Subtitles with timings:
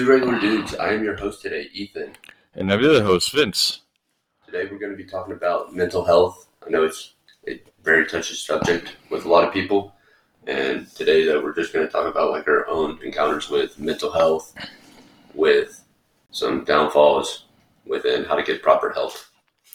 [0.00, 0.74] Two Regular Dudes.
[0.76, 2.12] I am your host today, Ethan.
[2.54, 3.82] And I'm the other host, Vince.
[4.46, 6.48] Today we're going to be talking about mental health.
[6.66, 7.12] I know it's
[7.46, 9.94] a very touchy subject with a lot of people.
[10.46, 14.10] And today that we're just going to talk about like our own encounters with mental
[14.10, 14.54] health,
[15.34, 15.84] with
[16.30, 17.44] some downfalls
[17.84, 19.12] within how to get proper help.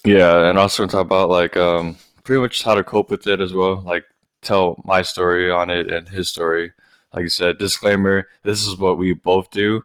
[0.05, 3.53] Yeah, and also talk about like um, pretty much how to cope with it as
[3.53, 3.83] well.
[3.85, 4.05] Like
[4.41, 6.73] tell my story on it and his story.
[7.13, 9.83] Like I said, disclaimer: this is what we both do.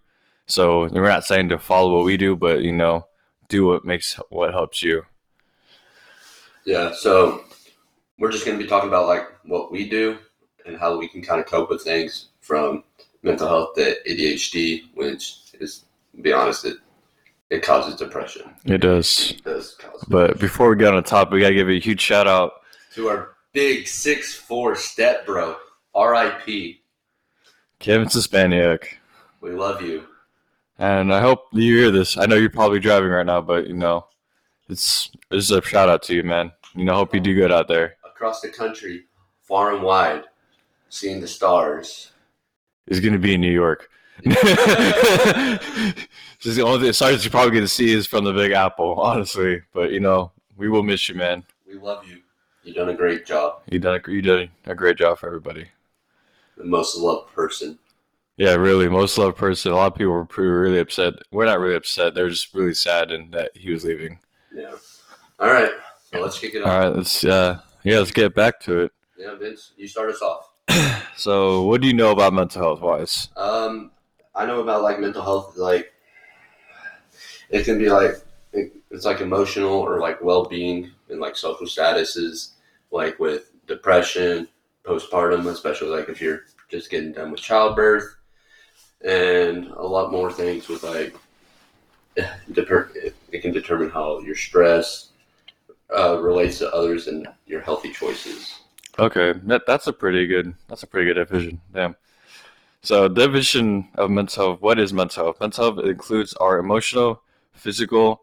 [0.50, 3.06] So we're not saying to follow what we do, but you know,
[3.48, 5.02] do what makes what helps you.
[6.64, 7.44] Yeah, so
[8.18, 10.18] we're just going to be talking about like what we do
[10.66, 12.84] and how we can kind of cope with things from
[13.22, 15.84] mental health to ADHD, which is,
[16.16, 16.76] to be honest, it
[17.50, 18.54] it causes depression.
[18.64, 19.32] It does.
[19.32, 20.04] It does cause.
[20.08, 22.52] But before we get on the top, we gotta give a huge shout out.
[22.94, 25.56] to our big six four step bro,
[25.94, 26.80] R.I.P.
[27.80, 28.84] Kevin Suspaniak.
[29.40, 30.06] We love you.
[30.80, 32.16] And I hope you hear this.
[32.16, 34.06] I know you're probably driving right now, but you know,
[34.70, 36.52] it's it's a shout out to you, man.
[36.74, 37.96] You know, hope you do good out there.
[38.02, 39.04] Across the country,
[39.42, 40.24] far and wide,
[40.88, 42.12] seeing the stars.
[42.86, 43.90] Is gonna be in New York.
[44.24, 44.38] Just
[46.56, 49.60] the only thing, stars you're probably gonna see is from the Big Apple, honestly.
[49.74, 51.44] But you know, we will miss you, man.
[51.68, 52.22] We love you.
[52.64, 53.60] You've done a great job.
[53.70, 55.66] You done a, you did a great job for everybody.
[56.56, 57.78] The most loved person.
[58.40, 59.70] Yeah, really, most loved person.
[59.70, 61.12] A lot of people were pretty really upset.
[61.30, 62.14] We're not really upset.
[62.14, 64.18] They're just really sad and that he was leaving.
[64.50, 64.76] Yeah.
[65.38, 65.70] All right.
[66.10, 66.84] So let's kick it All off.
[66.84, 68.92] right, let's uh, yeah, let's get back to it.
[69.18, 70.48] Yeah, Vince, you start us off.
[71.18, 73.28] So, what do you know about mental health wise?
[73.36, 73.90] Um,
[74.34, 75.58] I know about like mental health.
[75.58, 75.92] Like,
[77.50, 78.12] it can be like
[78.54, 82.52] it- it's like emotional or like well-being and like social statuses,
[82.90, 84.48] like with depression,
[84.82, 88.16] postpartum, especially like if you're just getting done with childbirth,
[89.04, 91.14] and a lot more things with like
[92.16, 95.10] it, can determine how your stress
[95.96, 98.60] uh, relates to others and your healthy choices.
[98.98, 101.60] Okay, that, that's a pretty good that's a pretty good division.
[101.72, 101.96] Damn.
[102.82, 104.62] So division of mental health.
[104.62, 105.40] What is mental health?
[105.40, 107.22] Mental health includes our emotional,
[107.52, 108.22] physical,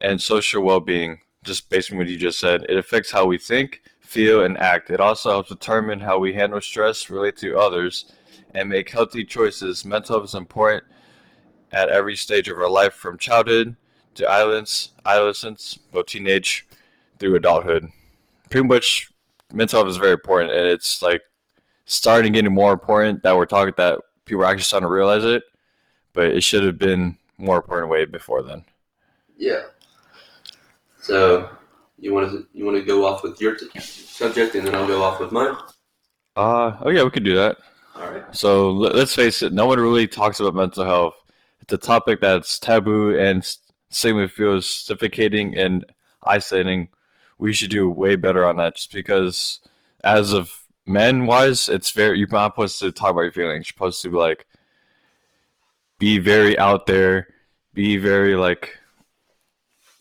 [0.00, 1.20] and social well-being.
[1.44, 4.90] Just based on what you just said, it affects how we think, feel, and act.
[4.90, 8.12] It also helps determine how we handle stress, relate to others,
[8.54, 9.84] and make healthy choices.
[9.84, 10.84] Mental health is important
[11.72, 13.76] at every stage of our life, from childhood
[14.14, 16.66] to adolescence, adolescence, well, teenage,
[17.18, 17.88] through adulthood.
[18.50, 19.10] Pretty much
[19.52, 21.22] mental health is very important and it's like
[21.84, 25.42] starting getting more important that we're talking that people are actually starting to realize it
[26.14, 28.64] but it should have been more important way before then
[29.36, 29.60] Yeah.
[31.00, 31.50] So
[31.98, 34.86] you want to you want to go off with your t- subject, and then I'll
[34.86, 35.54] go off with mine.
[36.36, 37.58] uh oh yeah we could do that
[38.32, 41.14] So let, let's face it no one really talks about mental health.
[41.60, 43.46] It's a topic that's taboo and
[43.90, 45.84] stigma feels suffocating and
[46.24, 46.88] isolating.
[47.38, 49.60] We should do way better on that just because
[50.04, 53.66] as of men wise it's very you're not supposed to talk about your feelings.
[53.66, 54.46] You're supposed to be like
[55.98, 57.28] be very out there
[57.74, 58.78] be very like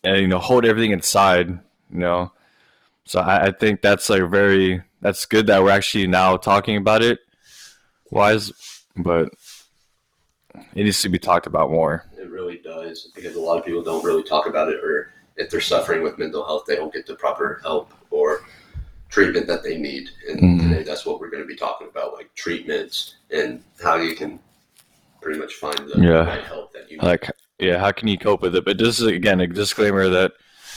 [0.04, 2.32] and you know hold everything inside you know?
[3.06, 7.04] So I, I think that's like very that's good that we're actually now talking about
[7.04, 7.20] it
[8.12, 8.52] wise
[8.98, 9.30] but
[10.76, 13.82] it needs to be talked about more It really does because a lot of people
[13.82, 17.08] don't really talk about it, or if they're suffering with mental health, they don't get
[17.08, 18.42] the proper help or
[19.10, 20.10] treatment that they need.
[20.30, 20.62] And Mhm.
[20.70, 24.40] today, that's what we're going to be talking about, like treatments and how you can
[25.22, 26.26] pretty much find the Yeah.
[26.28, 27.04] right help that you need.
[27.06, 27.30] like
[27.60, 30.34] yeah how can you cope with it but this is again a disclaimer that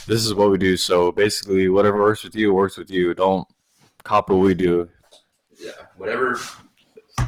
[0.07, 3.49] this is what we do so basically whatever works with you works with you don't
[4.03, 4.87] copy what we do
[5.59, 6.39] yeah, whatever,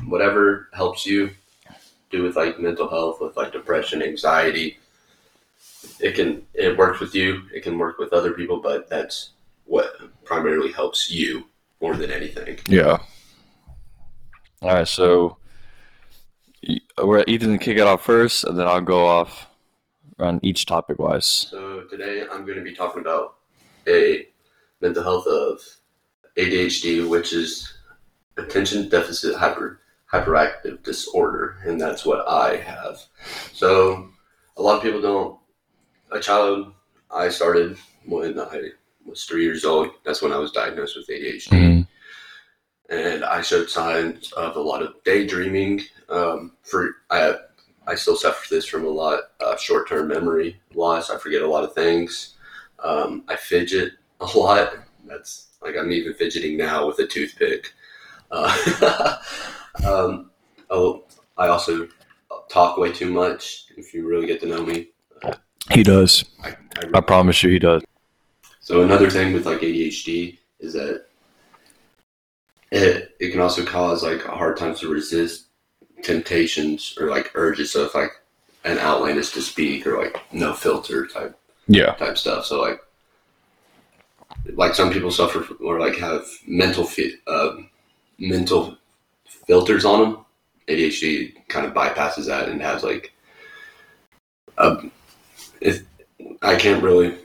[0.06, 1.30] whatever helps you
[2.10, 4.78] do with like mental health, with like depression, anxiety.
[6.00, 7.42] It can it works with you.
[7.54, 9.30] It can work with other people, but that's
[9.64, 11.44] what primarily helps you
[11.80, 12.58] more than anything.
[12.68, 12.98] yeah
[14.62, 15.36] all right so
[17.02, 19.46] we're ethan to kick it off first and then i'll go off
[20.18, 23.36] on each topic wise So today I'm going to be talking about
[23.86, 24.26] a
[24.80, 25.60] mental health of
[26.38, 27.75] ADHD, which is
[28.36, 29.80] attention deficit hyper
[30.12, 33.00] hyperactive disorder, and that's what I have.
[33.52, 34.08] So
[34.56, 35.38] a lot of people don't.
[36.12, 36.72] A child,
[37.10, 38.70] I started when I
[39.04, 39.90] was three years old.
[40.04, 41.88] That's when I was diagnosed with ADHD, Mhm.
[42.88, 45.82] and I showed signs of a lot of daydreaming.
[46.08, 47.36] Um, for I
[47.88, 51.10] I still suffer this from a lot uh, short term memory loss.
[51.10, 52.34] I forget a lot of things.
[52.78, 54.72] Um, I fidget a lot.
[55.04, 57.72] That's like I'm even fidgeting now with a toothpick.
[58.30, 59.18] Uh,
[59.84, 60.30] um,
[60.70, 61.04] oh,
[61.36, 61.88] I also
[62.50, 63.66] talk way too much.
[63.76, 64.88] If you really get to know me,
[65.72, 66.24] He does.
[66.42, 66.54] I, I
[66.94, 67.82] I promise you, he does.
[68.60, 71.06] So another thing with like ADHD is that
[72.72, 75.46] it it can also cause like a hard time to resist
[76.02, 78.10] temptations or like urges of like
[78.64, 81.38] an outlandish to speak or like no filter type
[81.68, 81.92] Yeah.
[81.94, 82.44] type stuff.
[82.46, 82.80] So like
[84.54, 87.56] like some people suffer from- or like have mental fi- uh,
[88.18, 88.76] mental
[89.46, 90.24] filters on them.
[90.68, 93.12] ADHD kind of bypasses that and has like
[94.58, 94.90] um,
[95.60, 95.82] if
[96.42, 97.16] I can't really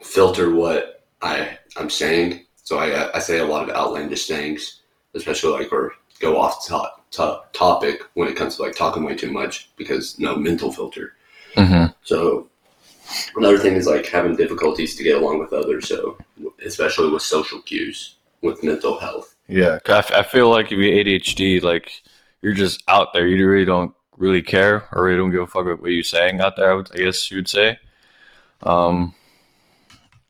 [0.00, 4.80] filter what I I'm saying, so I I say a lot of outlandish things,
[5.14, 9.16] especially like or go off top, top topic when it comes to like talking way
[9.16, 11.14] too much because no mental filter.
[11.56, 12.48] hmm So
[13.36, 15.88] another thing is like having difficulties to get along with others.
[15.88, 16.18] So
[16.64, 19.34] especially with social cues, with mental health.
[19.50, 19.78] Yeah.
[19.86, 22.02] I, feel like if you ADHD, like
[22.42, 23.26] you're just out there.
[23.26, 26.40] You really don't really care or really don't give a fuck about what you're saying
[26.40, 26.72] out there.
[26.72, 27.78] I, would, I guess you would say.
[28.62, 29.14] Um,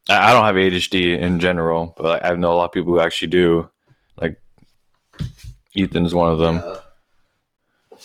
[0.08, 3.00] I, I don't have ADHD in general, but I know a lot of people who
[3.00, 3.68] actually do.
[4.20, 4.40] Like
[5.74, 6.62] Ethan is one of them.
[6.64, 7.96] Uh,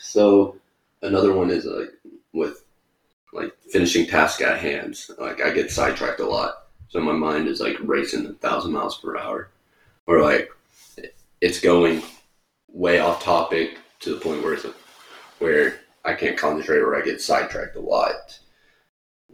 [0.00, 0.56] so
[1.02, 1.90] another one is like
[2.32, 2.64] with
[3.32, 4.98] like finishing tasks at hand.
[5.18, 8.98] Like I get sidetracked a lot, so my mind is like racing a thousand miles
[8.98, 9.50] per hour,
[10.10, 10.50] or like
[11.40, 12.02] it's going
[12.66, 14.66] way off topic to the point where it's
[15.38, 18.38] where I can't concentrate or I get sidetracked a lot.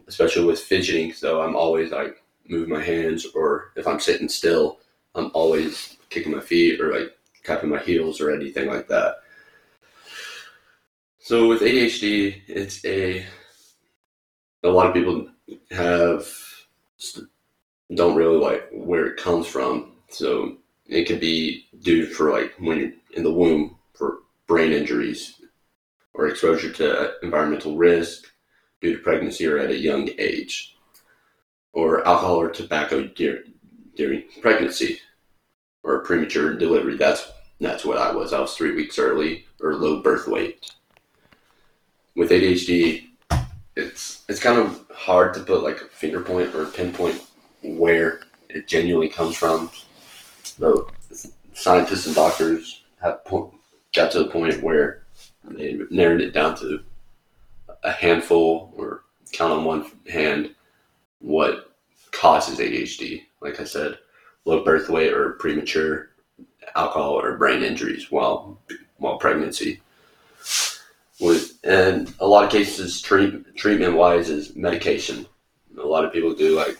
[0.07, 4.79] Especially with fidgeting, so I'm always like moving my hands, or if I'm sitting still,
[5.15, 9.15] I'm always kicking my feet or like tapping my heels or anything like that.
[11.19, 13.25] So with ADHD, it's a
[14.63, 15.27] a lot of people
[15.71, 16.27] have
[17.95, 19.93] don't really like where it comes from.
[20.09, 20.57] So
[20.87, 25.41] it could be due for like when you're in the womb for brain injuries
[26.13, 28.25] or exposure to environmental risk
[28.81, 30.75] due to pregnancy or at a young age,
[31.73, 33.43] or alcohol or tobacco dur-
[33.95, 34.99] during pregnancy
[35.83, 36.97] or premature delivery.
[36.97, 38.33] That's that's what I was.
[38.33, 40.71] I was three weeks early or low birth weight.
[42.15, 43.07] With ADHD,
[43.75, 47.21] it's it's kind of hard to put like a finger point or a pinpoint
[47.63, 49.69] where it genuinely comes from.
[50.57, 50.89] Though
[51.53, 53.53] scientists and doctors have po-
[53.95, 55.03] got to the point where
[55.43, 56.81] they narrowed it down to
[57.83, 60.51] a handful or count on one hand
[61.19, 61.71] what
[62.11, 63.23] causes ADHD.
[63.41, 63.97] Like I said,
[64.45, 66.09] low birth weight or premature
[66.75, 68.59] alcohol or brain injuries while
[68.97, 69.81] while pregnancy.
[71.19, 75.25] With and a lot of cases, treat, treatment wise is medication.
[75.79, 76.77] A lot of people do like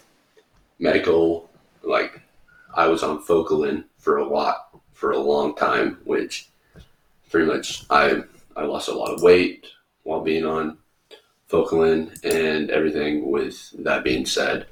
[0.79, 1.49] medical,
[1.83, 2.21] like
[2.77, 6.47] I was on Focalin for a lot for a long time, which
[7.29, 8.21] pretty much I
[8.55, 9.65] I lost a lot of weight
[10.03, 10.77] while being on
[11.49, 13.31] Focalin and everything.
[13.31, 14.67] With that being said,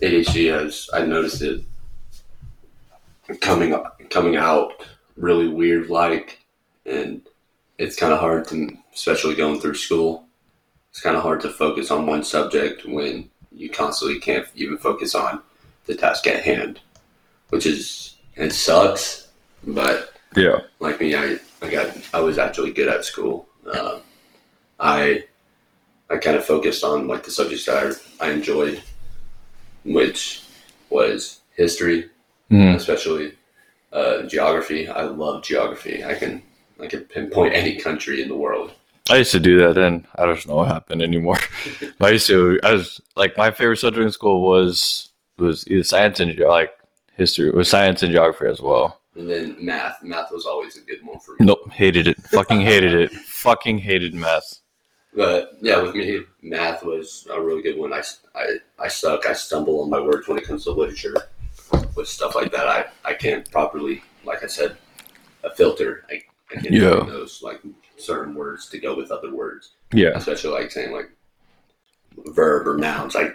[0.00, 1.62] ADHD has I noticed it
[3.40, 3.74] coming
[4.08, 4.86] coming out
[5.16, 6.44] really weird like
[6.86, 7.22] and
[7.78, 10.26] it's kind of hard to especially going through school
[10.90, 15.14] it's kind of hard to focus on one subject when you constantly can't even focus
[15.14, 15.40] on
[15.86, 16.80] the task at hand
[17.50, 19.28] which is it sucks
[19.66, 20.60] but Yeah.
[20.80, 24.00] like me i i got i was actually good at school um,
[24.80, 25.24] i
[26.10, 28.82] i kind of focused on like the subjects that i, I enjoyed
[29.84, 30.42] which
[30.90, 32.10] was history
[32.50, 32.74] Mhm.
[32.76, 33.32] especially
[33.92, 34.88] uh, geography.
[34.88, 36.04] I love geography.
[36.04, 36.42] I can
[36.80, 38.72] I can pinpoint any country in the world.
[39.08, 40.06] I used to do that then.
[40.16, 41.38] I don't know what happened anymore.
[41.98, 42.58] but I used to.
[42.64, 46.72] I was like my favorite subject in school was was either science and like
[47.16, 47.48] history.
[47.48, 49.00] It was science and geography as well.
[49.16, 50.02] And then math.
[50.02, 51.46] Math was always a good one for me.
[51.46, 52.20] Nope, hated it.
[52.22, 53.12] Fucking hated it.
[53.26, 54.60] Fucking hated math.
[55.16, 57.92] But yeah, with me, math was a really good one.
[57.92, 58.02] I,
[58.34, 59.26] I, I suck.
[59.26, 61.14] I stumble on my words when it comes to literature.
[61.94, 64.76] With stuff like that, I, I can't properly, like I said,
[65.44, 66.04] a filter.
[66.10, 66.14] I,
[66.50, 67.04] I can't Yeah.
[67.06, 67.60] those like
[67.96, 69.74] certain words to go with other words.
[69.92, 70.10] Yeah.
[70.16, 71.10] especially like saying like
[72.34, 73.14] verb or nouns.
[73.14, 73.30] I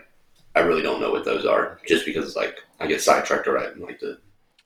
[0.60, 3.58] I really don't know what those are, just because it's like I get sidetracked or
[3.58, 4.18] I like the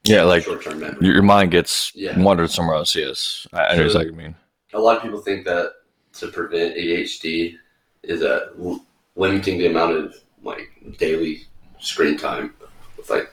[0.04, 0.98] Yeah, like short term memory.
[1.06, 2.20] your, your mind gets Yeah.
[2.20, 2.96] wandered somewhere else.
[2.96, 4.36] Yes, I, I know So- exactly what you mean.
[4.74, 5.74] A lot of people think that
[6.14, 7.58] to prevent ADHD
[8.02, 8.84] is a l-
[9.16, 11.44] limiting the amount of like daily
[11.80, 12.56] screen time
[12.98, 13.32] with like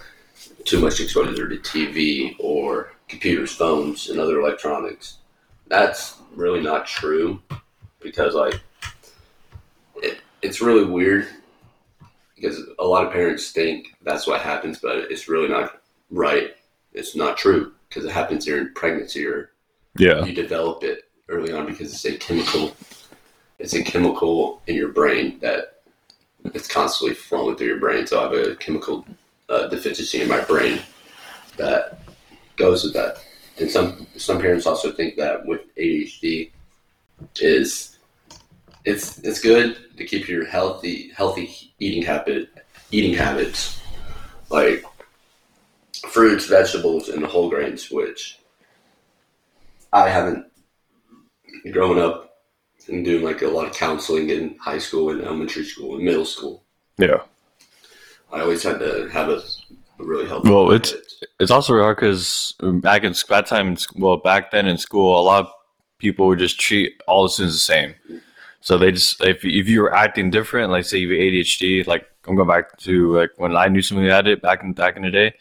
[0.64, 5.16] too much exposure to TV or computers, phones, and other electronics.
[5.68, 7.40] That's really not true
[8.00, 8.60] because like
[10.02, 11.26] it, it's really weird
[12.40, 16.56] because a lot of parents think that's what happens, but it's really not right.
[16.92, 19.50] It's not true because it happens during pregnancy or
[19.96, 22.74] Yeah, you develop it early on because it's a chemical.
[23.58, 25.82] It's a chemical in your brain that
[26.54, 28.06] it's constantly flowing through your brain.
[28.06, 29.04] So I have a chemical
[29.50, 30.80] uh, deficiency in my brain
[31.58, 32.00] that
[32.56, 33.18] goes with that.
[33.58, 36.50] And some some parents also think that with ADHD
[37.38, 37.89] is
[38.90, 41.46] it's it's good to keep your healthy healthy
[41.78, 42.48] eating habit
[42.90, 43.80] eating habits
[44.50, 44.84] like
[46.08, 48.38] fruits, vegetables, and whole grains, which
[49.92, 50.46] I haven't
[51.72, 52.16] grown up
[52.88, 56.24] and doing like a lot of counseling in high school and elementary school and middle
[56.24, 56.64] school.
[56.98, 57.20] Yeah.
[58.32, 59.38] I always had to have a,
[60.00, 60.50] a really healthy.
[60.50, 60.94] Well, it's-
[61.38, 65.40] It's also hard because back in that time, well, back then in school, a lot
[65.46, 65.52] of
[65.98, 67.94] people would just treat all the students the same.
[68.60, 72.06] So they just if if you were acting different, like say you have ADHD, like
[72.26, 74.96] I'm going back to like when I knew somebody who had it back in back
[74.96, 75.34] in the day.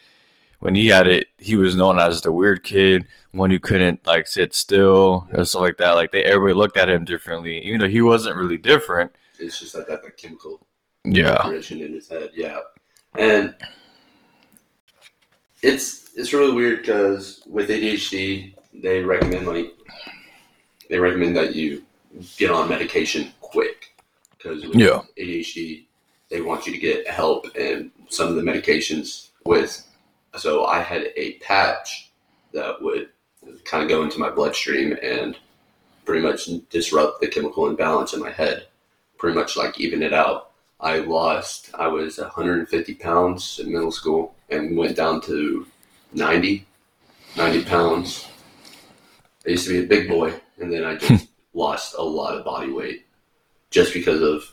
[0.62, 4.28] When he had it, he was known as the weird kid, one who couldn't like
[4.28, 5.92] sit still and stuff like that.
[5.94, 9.12] Like they everybody looked at him differently, even though he wasn't really different.
[9.40, 10.66] it's just like that, that chemical
[11.06, 12.32] Yeah, in his head.
[12.36, 12.60] Yeah,
[13.18, 13.56] and
[15.62, 19.72] it's it's really weird because with ADHD, they recommend like
[20.90, 21.84] they recommend that you
[22.38, 23.94] get on medication quick
[24.38, 25.02] because Yeah.
[25.18, 25.86] ADHD,
[26.30, 29.86] they want you to get help and some of the medications with.
[30.38, 32.12] So I had a patch
[32.54, 33.10] that would
[33.66, 35.38] kind of go into my bloodstream and
[36.06, 38.68] pretty much disrupt the chemical imbalance in my head,
[39.18, 40.52] pretty much like even it out.
[40.80, 45.68] I lost, I was 150 pounds in middle school and went down to
[46.14, 46.66] 90,
[47.36, 48.28] 90 pounds.
[49.46, 52.46] I used to be a big boy, and then I just lost a lot of
[52.46, 53.06] body weight
[53.72, 54.44] just because of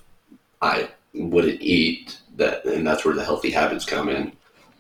[0.63, 4.33] I wouldn't eat that, and that's where the healthy habits come in,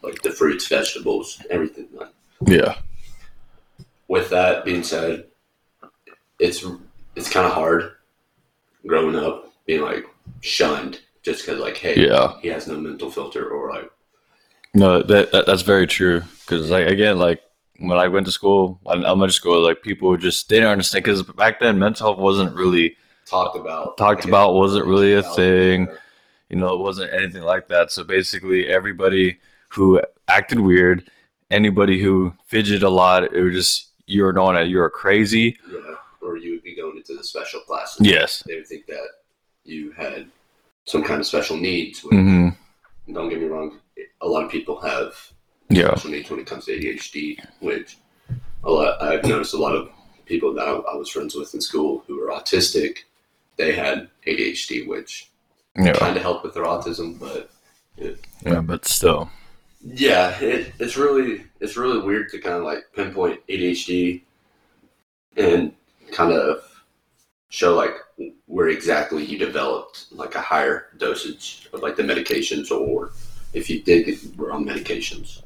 [0.02, 1.88] like the fruits, vegetables, everything.
[2.46, 2.76] yeah,
[4.08, 5.26] With that being said,
[6.38, 6.64] it's
[7.14, 7.92] it's kind of hard
[8.86, 10.04] growing up being like
[10.40, 12.34] shunned just because like hey yeah.
[12.40, 13.90] he has no mental filter or like
[14.74, 16.22] No, that, that that's very true.
[16.40, 17.42] Because like again, like
[17.80, 21.04] when I went to school, in elementary school, like people just they didn't understand.
[21.04, 25.22] Because back then, mental health wasn't really, talked about Talked like, about wasn't really a
[25.22, 25.86] thing.
[25.86, 25.98] there.
[26.48, 27.90] you know, it wasn't anything like that.
[27.92, 29.38] So basically, everybody
[29.70, 31.10] who acted weird,
[31.50, 35.58] anybody who fidgeted a lot, it was just you were known as you were crazy.
[35.70, 35.80] yeah
[36.22, 38.42] or you would be going into the special classes Yes.
[38.48, 39.06] they would think that
[39.64, 40.26] you had
[40.84, 42.48] some kind of special needs which, hmm
[43.12, 43.78] don't get me wrong
[44.22, 45.14] a lot of people have
[45.68, 45.94] Yeah.
[46.06, 47.98] needs when it comes to ADHD which
[48.64, 49.90] a lot I've noticed a lot of
[50.24, 52.98] people that I, I was friends with in school who were autistic
[53.56, 55.30] they had ADHD which
[55.76, 55.92] Yeah.
[55.94, 57.50] kind of helped with their autism but
[58.44, 58.60] Yeah.
[58.60, 59.30] But still.
[59.82, 64.22] Yeah, it, it's really it's really weird to kind of like pinpoint ADHD
[65.36, 65.72] and
[66.12, 66.62] kind of
[67.48, 67.94] show like
[68.46, 73.10] where exactly you developed like a higher dosage of like the medications or
[73.52, 75.42] if you did were on medications.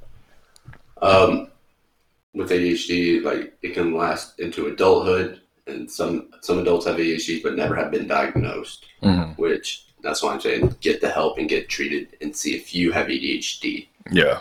[1.03, 1.49] Um,
[2.35, 7.57] with ADHD, like it can last into adulthood, and some some adults have ADHD but
[7.57, 11.69] never have been diagnosed hmm which that's why I'm saying get the help and get
[11.69, 13.87] treated and see if you have ADHD.
[14.11, 14.41] Yeah.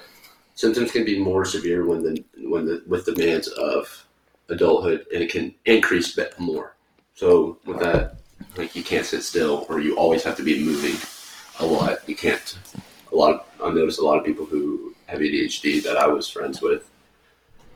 [0.56, 4.06] Symptoms can be more severe when the when the with the demands of
[4.50, 6.76] adulthood, and it can increase bit more.
[7.16, 8.16] So with that,
[8.58, 10.96] like you can't sit still, or you always have to be moving
[11.60, 12.08] a lot.
[12.08, 12.58] You can't.
[13.12, 13.34] A lot.
[13.60, 16.90] Of, I've noticed a lot of people who have ADHD that I was friends with.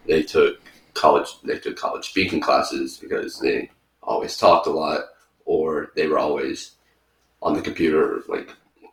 [0.05, 0.61] They took
[0.93, 1.27] college.
[1.43, 3.69] They took college speaking classes because they
[4.01, 5.01] always talked a lot,
[5.45, 6.71] or they were always
[7.41, 8.49] on the computer, like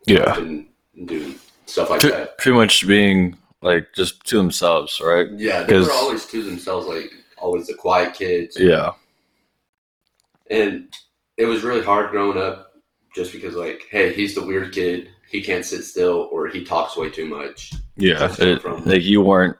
[0.06, 0.36] Yeah.
[0.36, 0.66] and
[1.04, 1.34] doing
[1.66, 2.38] stuff like that.
[2.38, 5.28] pretty much being like just to themselves, right?
[5.36, 8.56] Yeah, they were always to themselves, like always the quiet kids.
[8.58, 8.92] Yeah.
[10.50, 10.92] And
[11.36, 12.72] it was really hard growing up
[13.14, 15.10] just because, like, hey, he's the weird kid.
[15.30, 17.72] He can't sit still or he talks way too much.
[17.96, 18.34] Yeah.
[18.38, 19.56] It- like you weren't.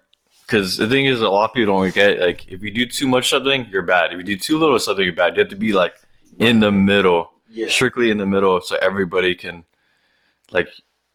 [0.46, 3.06] Because the thing is, a lot of people don't get like if you do too
[3.06, 4.12] much something, you're bad.
[4.12, 5.36] If you do too little of something, you're bad.
[5.36, 5.94] You have to be like
[6.40, 7.68] in the middle, Yeah.
[7.68, 9.62] strictly in the middle, so everybody can,
[10.50, 10.68] like,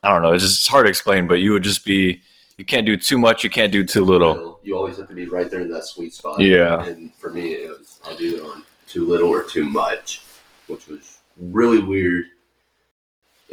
[0.03, 0.31] I don't know.
[0.31, 2.21] It's just it's hard to explain, but you would just be.
[2.57, 3.43] You can't do too much.
[3.43, 4.61] You can't do too little.
[4.63, 6.39] You always have to be right there in that sweet spot.
[6.39, 6.85] Yeah.
[6.85, 10.21] And for me, it was I'll do it on too little or too much,
[10.67, 12.27] which was really weird.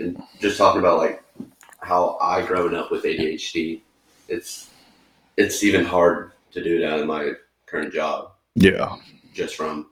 [0.02, 1.22] And just talking about like
[1.78, 3.80] how I growing up with ADHD,
[4.28, 4.70] it's
[5.36, 7.32] it's even hard to do that in my
[7.66, 8.32] current job.
[8.54, 8.96] Yeah.
[9.32, 9.86] Just from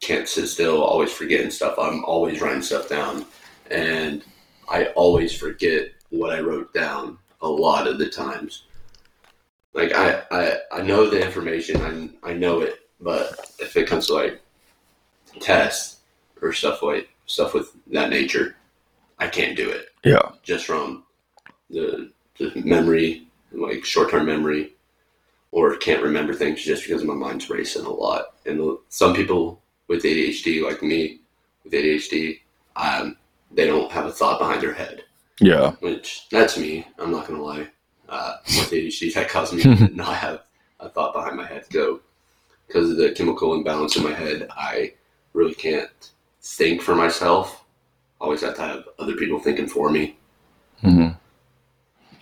[0.00, 1.78] can't sit still, always forgetting stuff.
[1.78, 3.24] I'm always writing stuff down,
[3.70, 4.24] and
[4.68, 8.64] I always forget what I wrote down a lot of the times.
[9.72, 14.06] Like I, I, I know the information, I, I know it, but if it comes
[14.06, 14.40] to like
[15.40, 15.98] tests
[16.40, 18.56] or stuff like stuff with that nature,
[19.18, 20.30] I can't do it Yeah.
[20.42, 21.04] just from
[21.70, 24.74] the, the memory, like short term memory,
[25.52, 28.34] or can't remember things just because my mind's racing a lot.
[28.44, 31.20] And some people with ADHD, like me,
[31.64, 32.40] with ADHD,
[32.76, 33.16] um,
[33.52, 35.02] they don't have a thought behind their head,
[35.40, 35.72] Yeah.
[35.80, 36.86] which that's me.
[36.98, 37.68] I'm not gonna lie.
[38.08, 40.42] Uh, with ADHD, that caused me to not have
[40.80, 41.64] a thought behind my head.
[41.72, 42.00] Go
[42.66, 44.48] because of the chemical imbalance in my head.
[44.50, 44.92] I
[45.32, 46.10] really can't
[46.42, 47.64] think for myself.
[48.20, 50.16] Always have to have other people thinking for me.
[50.80, 51.08] hmm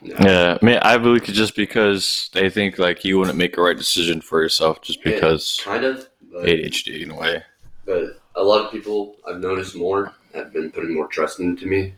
[0.02, 0.22] Yeah.
[0.24, 0.58] Yeah.
[0.60, 3.76] I mean, I believe it's just because they think like you wouldn't make a right
[3.76, 7.42] decision for yourself just Yeah, because kind of, but, ADHD in a way.
[7.86, 11.94] but a lot of people I've noticed more have been putting more trust into me,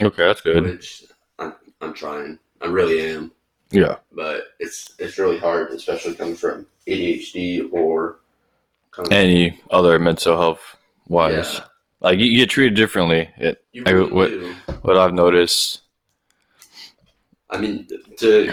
[0.00, 0.64] Okay, that's good.
[0.64, 1.04] which
[1.38, 2.38] I'm, I'm trying.
[2.62, 3.30] I really am,
[3.70, 3.96] Yeah.
[4.12, 8.20] but it's it's really hard, especially coming from ADHD or
[8.92, 11.64] coming Any other mental health wise, Yeah.
[12.00, 13.30] Like you, you get treated differently.
[13.36, 14.54] It, You I- what- do.
[14.82, 15.80] what I've noticed.
[17.50, 17.86] I mean,
[18.18, 18.52] to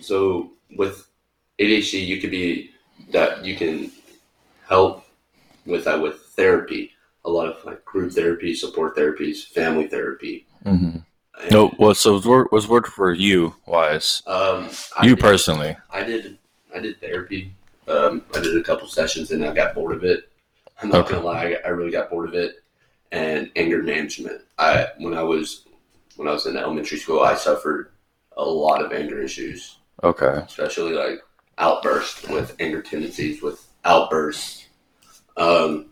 [0.00, 1.06] so with
[1.60, 2.70] ADHD, you could be
[3.12, 3.90] that you can
[4.68, 5.04] help
[5.66, 6.92] with that with therapy.
[7.24, 10.46] A lot of like group therapy, support therapies, family therapy.
[10.64, 10.98] Mm-hmm.
[11.42, 14.22] And, No, what so was work was worked for you wise?
[14.26, 14.68] um,
[15.02, 15.76] You did- personally?
[15.90, 16.38] I did
[16.74, 17.52] I did therapy.
[17.86, 20.28] Um, I did a couple sessions and I got bored of it.
[20.80, 21.14] I'm not Okay.
[21.14, 22.62] gonna lie, I really got bored of it.
[23.10, 24.42] And anger management.
[24.58, 25.64] I when I was
[26.16, 27.92] when I was in elementary school, I suffered
[28.36, 30.42] a lot of anger issues, Okay.
[30.46, 31.20] especially like
[31.56, 34.66] outbursts with anger tendencies, with outbursts.
[35.36, 35.86] Um,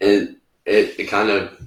[0.00, 1.60] and it, it kind of,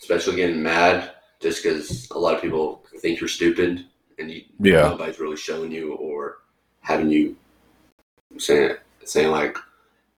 [0.00, 3.84] especially getting mad, just because a lot of people think you're stupid
[4.18, 4.88] and you Yeah.
[4.88, 6.38] nobody's really showing you or
[6.80, 7.36] having you
[8.38, 9.56] saying saying like,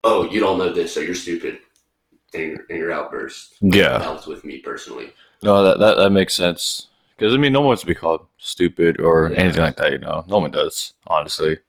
[0.03, 1.59] "Oh, you don't know this, so you're stupid."
[2.33, 3.55] Anger, anger outburst.
[3.61, 3.97] Yeah.
[3.97, 5.13] That with me personally.
[5.41, 6.87] No, that that, that makes sense.
[7.17, 9.37] Because I mean, no one wants to be called stupid or Yeah.
[9.39, 9.91] anything like that.
[9.93, 10.93] You know, no one does.
[11.07, 11.59] Honestly.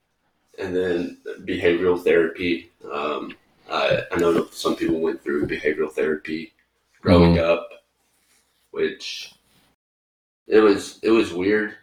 [0.59, 2.70] And then behavioral therapy.
[2.92, 3.37] Um,
[3.70, 6.52] I, I know some people went through behavioral therapy
[7.00, 7.68] growing up,
[8.70, 9.35] which
[10.48, 11.74] it was it was weird.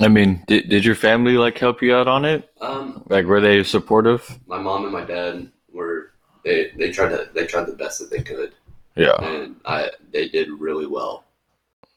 [0.00, 2.50] I mean, did did your family like help you out on it?
[2.60, 4.22] Um, Like, were they supportive?
[4.46, 6.10] my mom and my dad were
[6.44, 8.52] they, they tried to they tried the best that they could,
[8.96, 9.16] Yeah.
[9.22, 11.24] and I they did really well.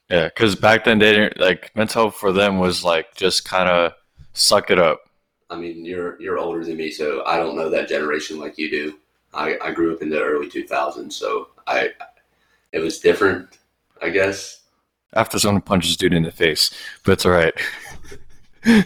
[0.08, 0.28] Yeah.
[0.28, 3.92] Because back then they didn't like mental health for them was like just kind of
[4.32, 5.00] suck it up.
[5.50, 8.70] I mean, you're you're older than me, so I don't know that generation like you
[8.70, 8.98] do.
[9.34, 11.90] I, I grew up in the early 2000s, so I
[12.72, 13.58] it was different,
[14.00, 14.57] I guess.
[15.14, 16.70] After someone punches dude in the face,
[17.04, 17.54] but it's all right.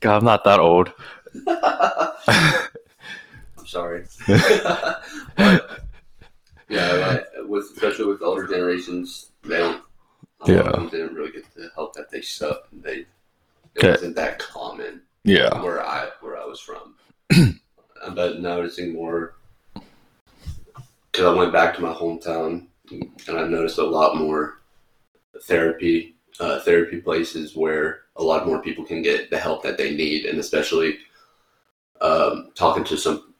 [0.00, 0.90] God, I'm not that old.
[1.46, 2.66] I'm
[3.66, 4.04] sorry.
[5.36, 5.36] But,
[6.70, 9.82] yeah, with especially with older generations, they don't.
[10.46, 10.72] Yeah.
[10.90, 12.62] didn't really get the help that they suck.
[12.72, 13.04] They
[13.74, 13.90] it Okay.
[13.90, 15.60] wasn't that common Yeah.
[15.62, 16.94] where I where I was from.
[18.14, 19.34] but noticing more
[21.12, 24.59] because I went back to my hometown and I noticed a lot more
[25.42, 29.94] therapy uh, therapy places where a lot more people can get the help that they
[29.94, 30.98] need, and especially
[32.00, 33.34] um, talking to some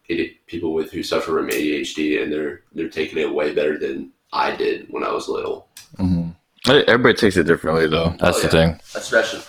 [0.47, 4.55] people with who suffer from ADHD, and they're they're taking it way better than I
[4.57, 5.69] did when I was little.
[5.97, 6.31] hmm
[6.69, 8.11] Everybody takes it differently, though.
[8.21, 8.79] That's Oh, the thing.
[8.95, 9.41] Especially,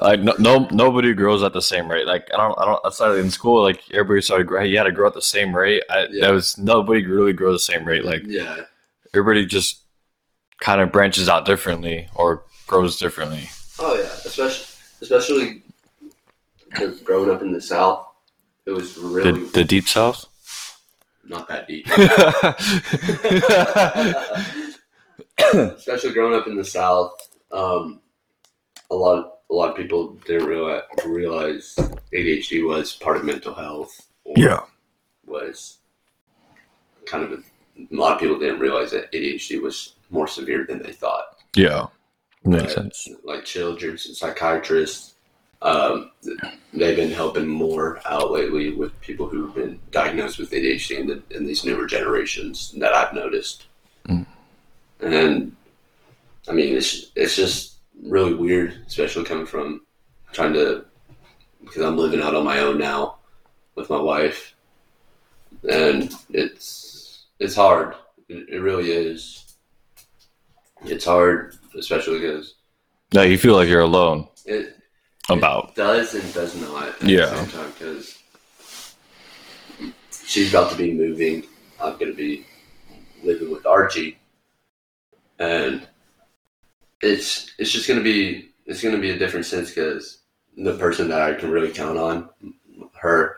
[0.00, 2.06] Like, no, no, nobody grows at the same rate.
[2.06, 2.84] Like, I don't, I don't.
[2.84, 4.68] Outside in school, like everybody started.
[4.68, 5.84] You had to grow at the same rate.
[5.88, 6.26] I, Yeah.
[6.26, 8.04] That was nobody really grows the same rate.
[8.04, 8.62] Like yeah,
[9.14, 9.82] everybody just
[10.60, 13.48] kind of branches out differently or grows differently.
[13.78, 14.66] oh yeah, especially
[15.00, 15.62] especially
[16.70, 18.06] because growing up in the South,
[18.64, 20.26] it was The, really the deep south.
[21.24, 21.86] not that deep.
[25.76, 27.12] especially growing up in the South,
[27.52, 28.00] um,
[28.90, 31.74] a lot a lot of people didn't realize, realize
[32.12, 34.08] ADHD was part of mental health.
[34.24, 34.34] Or
[35.24, 35.78] was
[37.04, 40.82] kind of a, a lot of people didn't realize that ADHD was more severe than
[40.82, 41.38] they thought.
[41.54, 41.86] Yeah.
[42.44, 43.08] Makes sense.
[43.24, 45.14] Like children's and psychiatrists,
[45.62, 46.12] um,
[46.72, 51.22] they've been helping more out lately with people who've been diagnosed with ADHD in, the,
[51.30, 53.66] in these newer generations that I've noticed.
[54.08, 54.26] Mm.
[55.00, 55.56] And
[56.48, 59.82] I mean, it's it's just really weird, especially coming from
[60.32, 60.84] trying to
[61.60, 63.16] because I'm living out on my own now
[63.74, 64.54] with my wife,
[65.68, 67.94] and it's it's hard.
[68.28, 69.45] It, it really is.
[70.84, 72.54] It's hard, especially because
[73.12, 74.76] Yeah, you feel like you're alone it
[75.28, 75.70] about.
[75.70, 77.26] it does and does not at Yeah.
[77.26, 78.18] the same time because
[80.24, 81.44] she's about to be moving.
[81.80, 82.46] I'm gonna be
[83.22, 84.18] living with Archie,
[85.38, 85.86] and
[87.02, 90.18] it's it's just gonna be it's gonna be a different sense because
[90.56, 92.30] the person that I can really count on,
[92.94, 93.36] her,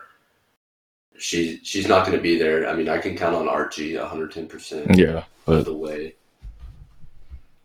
[1.17, 2.67] she she's not gonna be there.
[2.67, 6.15] I mean, I can count on Archie 110 percent Yeah, but the way,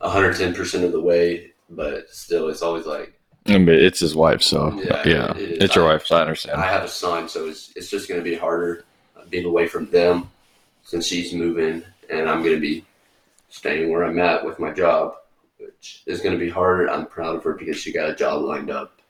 [0.05, 4.41] 110 percent of the way, but still, it's always like I mean, it's his wife,
[4.43, 5.59] so Yeah, yeah, it is.
[5.65, 6.07] it's your I- wife.
[6.07, 6.61] So I understand.
[6.61, 8.85] I have a son, so it's it's just gonna be harder
[9.31, 10.31] being away from them
[10.83, 12.85] since she's moving, and I'm gonna be
[13.49, 15.15] staying where I'm at with my job,
[15.59, 16.89] which is gonna be harder.
[16.91, 19.01] I'm proud of her because she got a job lined up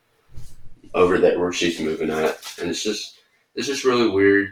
[0.94, 3.18] over there where she's moving at, and it's just
[3.57, 4.50] it's just really weird,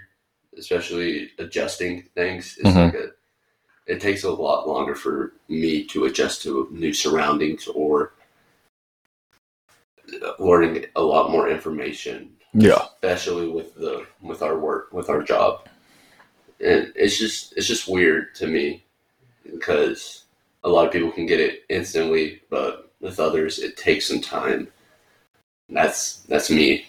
[0.58, 2.56] especially adjusting things.
[2.60, 2.84] It's Mhm.
[2.86, 3.10] like a
[3.86, 8.14] it takes a lot longer for me to adjust to new surroundings or
[10.38, 12.30] learning a lot more information.
[12.54, 15.68] Yeah, especially with the with our work with our job.
[16.60, 18.84] And it's just it's just weird to me
[19.50, 20.24] because
[20.64, 24.68] a lot of people can get it instantly but with others it takes some time.
[25.68, 26.86] That's that's me.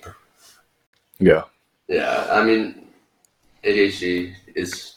[1.19, 1.43] Yeah,
[1.87, 2.87] yeah i mean
[3.63, 4.95] adhd is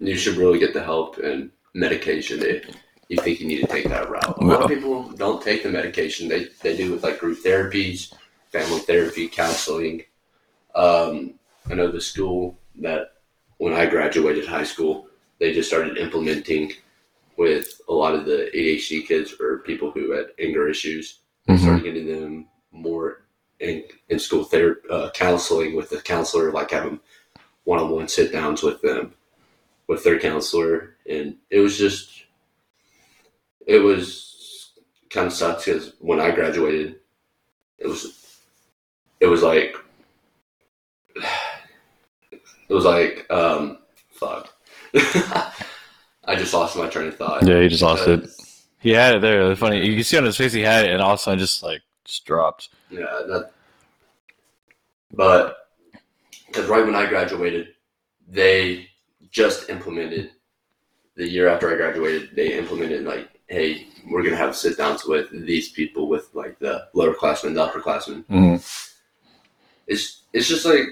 [0.00, 2.64] you should really get the help and medication if
[3.08, 4.38] you think you need to take that route.
[4.38, 6.28] A lot of people don't take the medication.
[6.28, 8.12] They they do with like group therapies
[8.50, 10.02] family therapy counseling.
[10.74, 11.34] Um,
[11.70, 13.14] i know the school that
[13.58, 15.08] when i graduated high school
[15.38, 16.72] they just started implementing
[17.36, 21.20] with a lot of the adhd kids or people who had anger issues.
[21.46, 21.60] They Mhm.
[21.60, 23.24] started getting them more
[23.58, 26.98] in, in school therapy uh, counseling with the counselor like having
[27.64, 29.12] one-on-one sit downs with them
[29.90, 32.26] with their counselor and it was just
[33.66, 34.70] it was
[35.10, 36.94] kind of sucks because when i graduated
[37.76, 38.38] it was
[39.18, 39.74] it was like
[42.30, 43.78] it was like um
[44.10, 44.54] fuck
[44.94, 47.60] i just lost my train of thought yeah.
[47.60, 48.30] He just lost it.
[48.78, 49.50] He had it there.
[49.50, 49.84] It's funny.
[49.84, 51.62] You can see on his face he had it, and all of a sudden just
[51.62, 52.70] like just dropped.
[52.90, 53.50] Yeah, that.
[55.12, 55.68] But
[56.46, 57.74] because right when I graduated,
[58.26, 58.89] they
[59.30, 60.30] just implemented.
[61.16, 65.28] The year after I graduated, they implemented like, hey, we're gonna have sit downs with
[65.46, 68.24] these people with like the lower classmen, the upperclassmen.
[68.26, 68.56] hmm
[69.86, 70.86] It's it's just like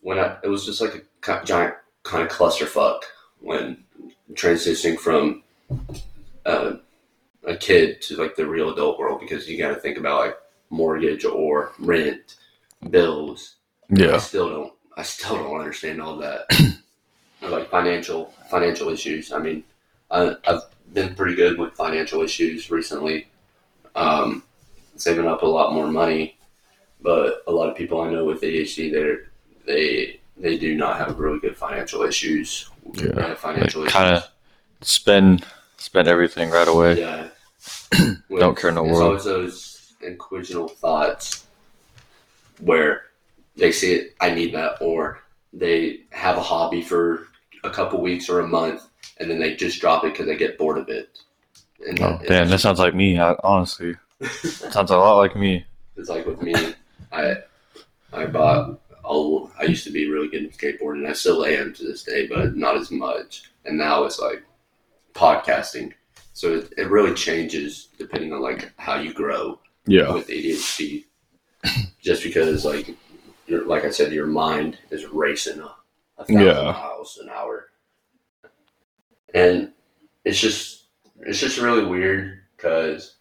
[0.00, 0.94] when I it was just like
[1.28, 3.00] a giant kind of clusterfuck
[3.40, 3.84] when
[4.32, 5.42] transitioning from
[6.46, 6.74] uh,
[7.44, 10.36] a kid to like the real adult world because you got to think about like
[10.70, 12.36] mortgage or rent,
[12.90, 13.56] bills.
[13.90, 14.72] Yeah, I still don't.
[14.96, 16.46] I still don't understand all that.
[17.42, 19.32] Or, like financial financial issues.
[19.32, 19.64] I mean,
[20.10, 23.28] I, I've been pretty good with financial issues recently,
[23.94, 24.42] um,
[24.96, 26.36] saving up a lot more money.
[27.02, 29.16] But a lot of people I know with ADHD, they
[29.66, 32.68] they they do not have really good financial issues.
[32.94, 34.24] Yeah, They financial like kind of
[34.82, 36.98] spend spend everything right away.
[36.98, 37.28] Yeah.
[38.38, 39.02] Don't care in the it's world.
[39.02, 41.46] always those inquisitional thoughts
[42.60, 43.04] where
[43.56, 45.20] they see it, I need that, or
[45.52, 47.28] they have a hobby for
[47.64, 48.82] a couple weeks or a month,
[49.18, 51.18] and then they just drop it because they get bored of it.
[51.86, 53.18] And Oh it- damn, that sounds like me.
[53.18, 53.94] I- Honestly,
[54.42, 55.64] sounds a lot like me.
[55.96, 56.54] it's like with me,
[57.12, 57.36] I
[58.12, 58.80] I bought.
[59.04, 61.08] Oh, I used to be really good at skateboarding.
[61.08, 63.50] I still am to this day, but not as much.
[63.64, 64.44] And now it's like
[65.14, 65.92] podcasting.
[66.32, 69.58] So it, it really changes depending on like how you grow.
[69.86, 71.04] Yeah, with ADHD,
[72.00, 72.94] just because like
[73.48, 75.74] like I said, your mind is racing a,
[76.20, 76.62] a thousand Yeah.
[76.72, 77.68] miles an hour,
[79.34, 79.72] and
[80.24, 80.84] it's just
[81.20, 83.16] it's just really weird because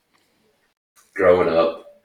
[1.14, 2.04] growing up,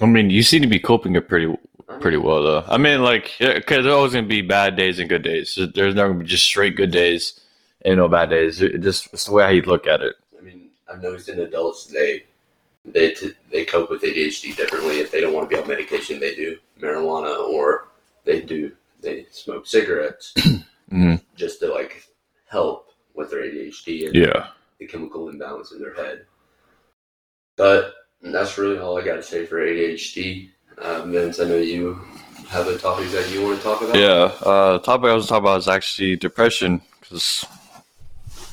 [0.00, 1.98] I mean, you seem to be coping it pretty uh-huh.
[1.98, 2.64] pretty well though.
[2.68, 5.58] I mean, like, because there's always gonna be bad days and good days.
[5.74, 7.40] There's never gonna be just straight good days
[7.84, 8.62] and no bad days.
[8.62, 10.14] It just it's the way how you look at it.
[10.38, 12.24] I mean, I've noticed in adults they
[12.84, 15.00] they t- they cope with ADHD differently.
[15.00, 17.88] If they don't want to be on medication, they do marijuana or
[18.24, 18.72] they do
[19.44, 20.32] smoke cigarettes
[20.92, 21.22] Mhm.
[21.36, 22.04] just to like
[22.48, 24.48] help with their ADHD and Yeah.
[24.78, 26.26] the chemical imbalance in their head.
[27.56, 30.50] But that's really all I got to say for ADHD.
[30.78, 32.00] Um, Vince, I know you
[32.48, 33.94] have a topic that you want to talk about.
[33.96, 34.32] Yeah.
[34.48, 37.44] Uh, the topic I was talking about is actually depression because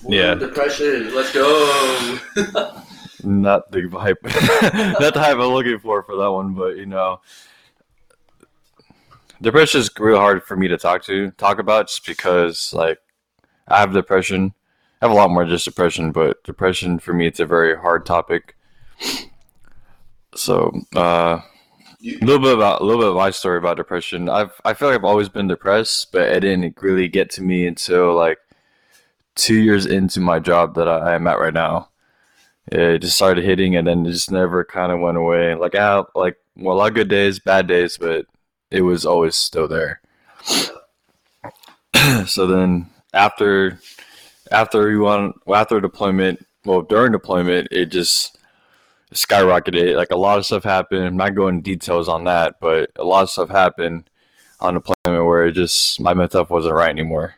[0.04, 0.36] Woo, yeah.
[0.36, 1.13] depression.
[1.15, 2.19] Let's go.
[3.23, 4.21] not the hype,
[5.00, 7.19] not the hype I'm looking for for that one, but you know,
[9.41, 13.00] depression is real hard for me to talk to talk about just because like
[13.67, 14.54] I have depression.
[15.02, 17.76] I have a lot more than just depression, but depression for me it's a very
[17.78, 18.56] hard topic.
[20.36, 21.39] So uh,
[22.04, 24.30] A little bit about a little bit of my story about depression.
[24.30, 27.67] I've I feel like I've always been depressed, but it didn't really get to me
[27.67, 28.39] until like
[29.36, 31.89] two years into my job that I, I am at right now.
[32.71, 35.56] It just started hitting, and then it just never kind of went away.
[35.56, 38.26] Like I have like well, a lot of good days, bad days, but
[38.71, 40.01] it was always still there.
[42.25, 43.80] so then after
[44.51, 48.38] after we won after deployment, well during deployment, it just
[49.13, 49.95] skyrocketed.
[49.95, 51.06] Like a lot of stuff happened.
[51.06, 54.10] I'm not going into details on that, but a lot of stuff happened
[54.60, 57.36] on deployment where it just my mental health wasn't right anymore.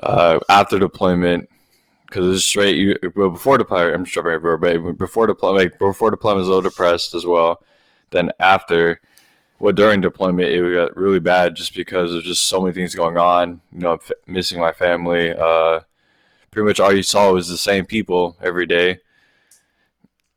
[0.00, 1.48] Uh, after deployment,
[2.06, 2.76] because it's straight.
[2.76, 6.70] You well, before deployment, I'm sure but before deployment, before deployment, I was a little
[6.70, 7.62] depressed as well.
[8.10, 9.00] Then after,
[9.58, 13.16] well, during deployment, it got really bad just because there's just so many things going
[13.16, 13.60] on.
[13.72, 15.32] You know, I'm f- missing my family.
[15.32, 15.80] Uh,
[16.50, 18.98] pretty much all you saw was the same people every day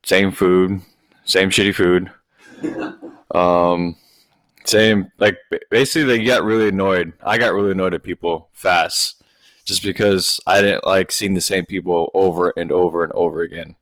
[0.08, 0.82] same food,
[1.26, 2.10] same shitty food.
[3.36, 3.98] Um,
[4.64, 5.38] same like
[5.70, 7.12] basically they got really annoyed.
[7.22, 9.22] I got really annoyed at people fast,
[9.66, 13.76] just because I didn't like seeing the same people over and over and over again.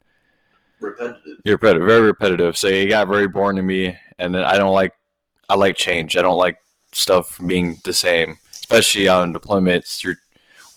[0.80, 1.38] repetitive.
[1.46, 2.58] Repetitive, very repetitive.
[2.58, 4.94] So it got very boring to me, and then I don't like
[5.50, 6.18] I like change.
[6.18, 6.58] I don't like
[6.92, 10.04] stuff being the same, especially on deployments.
[10.04, 10.16] You're,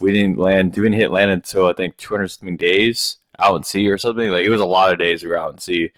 [0.01, 0.77] we didn't land.
[0.77, 4.31] We didn't hit land until I think 200 something days out in sea or something.
[4.31, 5.91] Like it was a lot of days we were out in sea,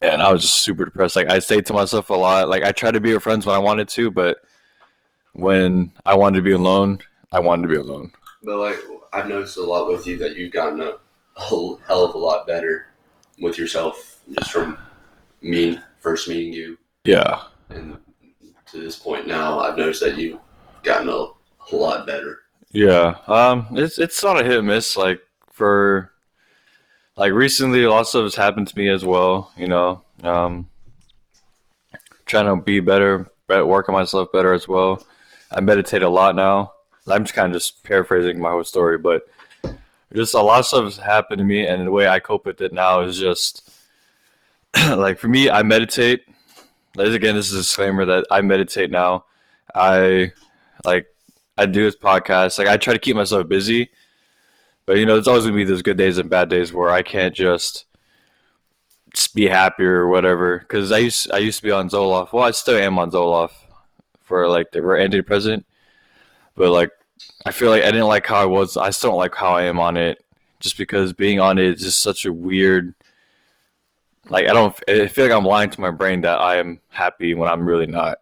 [0.00, 1.16] and I was just super depressed.
[1.16, 2.48] Like I stayed to myself a lot.
[2.48, 4.38] Like I tried to be with friends when I wanted to, but
[5.32, 6.98] when I wanted to be alone,
[7.32, 8.12] I wanted to be alone.
[8.42, 8.78] But like
[9.12, 10.94] I've noticed a lot with you that you've gotten a
[11.34, 12.86] whole hell of a lot better
[13.40, 14.78] with yourself just from
[15.40, 17.96] me first meeting you Yeah, and
[18.70, 19.60] to this point now.
[19.60, 20.38] I've noticed that you've
[20.82, 22.40] gotten a, a lot better.
[22.72, 24.96] Yeah, um, it's it's not a hit and miss.
[24.96, 25.20] Like
[25.52, 26.12] for
[27.16, 29.52] like recently, a lot of stuff has happened to me as well.
[29.56, 30.68] You know, um,
[32.26, 35.04] trying to be better, be- work on myself better as well.
[35.50, 36.72] I meditate a lot now.
[37.08, 39.28] I'm just kind of just paraphrasing my whole story, but
[40.12, 42.60] just a lot of stuff has happened to me, and the way I cope with
[42.60, 43.68] it now is just
[44.76, 46.24] like for me, I meditate.
[46.96, 49.24] Again, this is a disclaimer that I meditate now.
[49.74, 50.32] I
[50.84, 51.06] like
[51.56, 52.58] I do this podcast.
[52.58, 53.90] Like I try to keep myself busy,
[54.86, 57.02] but you know, there's always gonna be those good days and bad days where I
[57.02, 57.84] can't just,
[59.14, 60.58] just be happy or whatever.
[60.58, 62.32] Because I used I used to be on Zoloft.
[62.32, 63.54] Well, I still am on Zoloft
[64.22, 65.64] for like the antidepressant,
[66.56, 66.90] but like
[67.46, 68.76] I feel like I didn't like how I was.
[68.76, 70.24] I still don't like how I am on it,
[70.58, 72.94] just because being on it is just such a weird.
[74.28, 74.74] Like I don't.
[74.88, 77.86] I feel like I'm lying to my brain that I am happy when I'm really
[77.86, 78.18] not.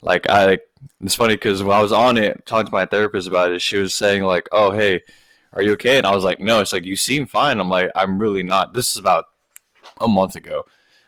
[0.00, 0.58] Like I
[1.02, 3.76] it's funny because when I was on it, talking to my therapist about it, she
[3.76, 5.02] was saying like, "Oh, hey,
[5.52, 7.60] are you okay?" And I was like, "No." It's like you seem fine.
[7.60, 9.26] I'm like, "I'm really not." This is about
[10.00, 10.64] a month ago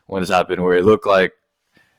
[0.07, 1.33] when this happened, where it looked like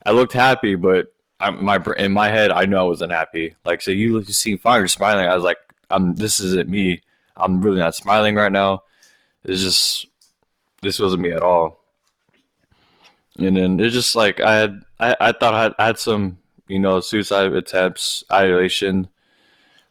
[0.06, 1.08] I looked happy, but
[1.40, 3.56] I, my in my head, I know I wasn't happy.
[3.66, 4.80] Like, so you look, you seem fine.
[4.80, 5.28] You're smiling.
[5.28, 5.58] I was like,
[5.90, 6.16] "I'm.
[6.16, 7.02] This isn't me.
[7.38, 8.84] I'm really not smiling right now.
[9.44, 10.08] It's just
[10.82, 11.85] this wasn't me at all."
[13.38, 16.38] And then it's just like I had, I, I thought I had, I had some
[16.68, 19.08] you know, suicide attempts, isolation,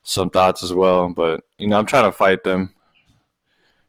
[0.03, 1.09] some thoughts as well.
[1.09, 2.75] But you know, I'm trying to fight them.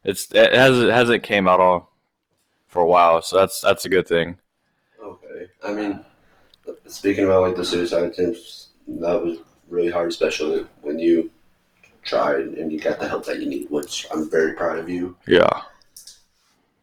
[0.04, 1.92] It's it hasn't it hasn't came out all
[2.68, 4.38] for a while, so that's that's a good thing.
[5.04, 5.48] Okay.
[5.64, 6.06] I mean,
[6.88, 11.32] speaking about like the suicide attempts, that was really hard, especially when you
[12.04, 15.18] tried and you got the help that you need, which I'm very proud of you.
[15.26, 15.62] Yeah,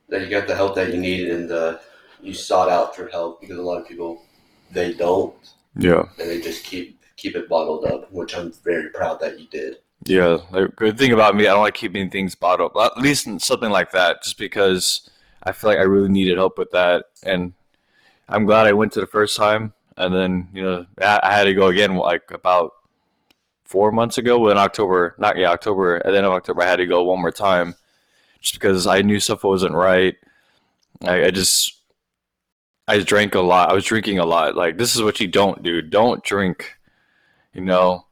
[0.09, 1.79] That you got the help that you needed and uh,
[2.23, 4.23] you sought out for help because a lot of people
[4.71, 5.35] they don't
[5.77, 9.47] yeah, and they just keep keep it bottled up, which I'm very proud that you
[9.47, 9.77] did.
[10.05, 10.39] yeah.
[10.51, 12.97] The good thing about me, I don't like keeping things bottled up.
[12.97, 15.09] At least in something like that, just because
[15.43, 17.55] I feel like I really needed help with that, and
[18.29, 21.45] I'm glad I went to the first time, and then you know I, I had
[21.45, 22.73] to go again like about
[23.65, 24.39] four months ago.
[24.39, 25.97] Well, in October, not yeah, October.
[25.97, 27.75] At the end of October, I had to go one more time,
[28.41, 30.17] just because I knew stuff wasn't right.
[31.03, 31.82] I, I just
[32.93, 33.71] I drank a lot.
[33.71, 34.55] I was drinking a lot.
[34.55, 35.81] Like this is what you don't do.
[35.81, 36.77] Don't drink.
[37.55, 38.05] You know,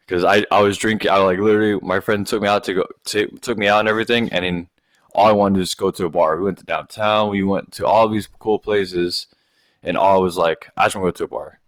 [0.00, 1.10] because I I was drinking.
[1.10, 1.80] I like literally.
[1.80, 2.86] My friend took me out to go.
[3.04, 4.68] T- took me out and everything, and then
[5.14, 6.36] all I wanted to just go to a bar.
[6.36, 7.30] We went to downtown.
[7.30, 9.26] We went to all these cool places,
[9.82, 11.60] and all I was like, I just want to go to a bar.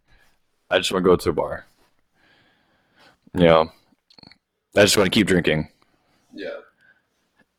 [0.70, 1.64] I just want to go to a bar.
[3.32, 3.72] You know,
[4.76, 5.68] I just want to keep drinking.
[6.34, 6.58] Yeah.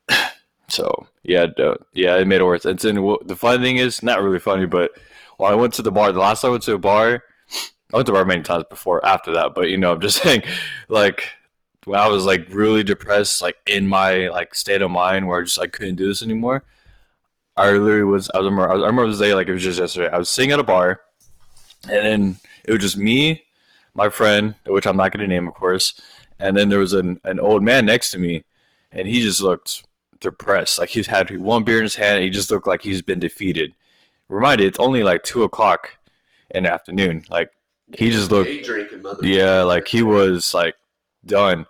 [0.68, 1.46] So yeah,
[1.92, 2.64] yeah, it made it worse.
[2.64, 4.92] And then the funny thing is, not really funny, but
[5.36, 7.22] when I went to the bar, the last time I went to a bar,
[7.92, 9.54] I went to bar many times before, after that.
[9.54, 10.42] But you know, I'm just saying,
[10.88, 11.28] like
[11.84, 15.44] when I was like really depressed, like in my like state of mind where I
[15.44, 16.64] just I couldn't do this anymore.
[17.56, 18.30] I literally was.
[18.34, 18.70] I remember.
[18.70, 20.10] I remember this day like it was just yesterday.
[20.10, 21.00] I was sitting at a bar,
[21.84, 23.44] and then it was just me,
[23.94, 26.00] my friend, which I'm not going to name, of course,
[26.38, 28.44] and then there was an an old man next to me,
[28.92, 29.84] and he just looked
[30.20, 30.78] depressed.
[30.78, 33.18] Like he's had one beer in his hand, and he just looked like he's been
[33.18, 33.74] defeated.
[34.28, 35.96] Reminded, it's only like two o'clock
[36.50, 37.24] in the afternoon.
[37.30, 37.50] Like
[37.92, 38.50] he just looked,
[39.22, 40.76] yeah, like he was like
[41.26, 41.66] done.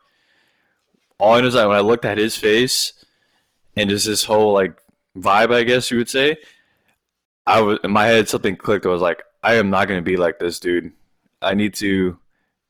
[1.18, 2.92] All I know is that when I looked at his face
[3.76, 4.76] and just this whole like
[5.16, 6.36] vibe, I guess you would say,
[7.46, 8.86] I was in my head something clicked.
[8.86, 10.92] I was like, I am not gonna be like this dude.
[11.42, 12.18] I need to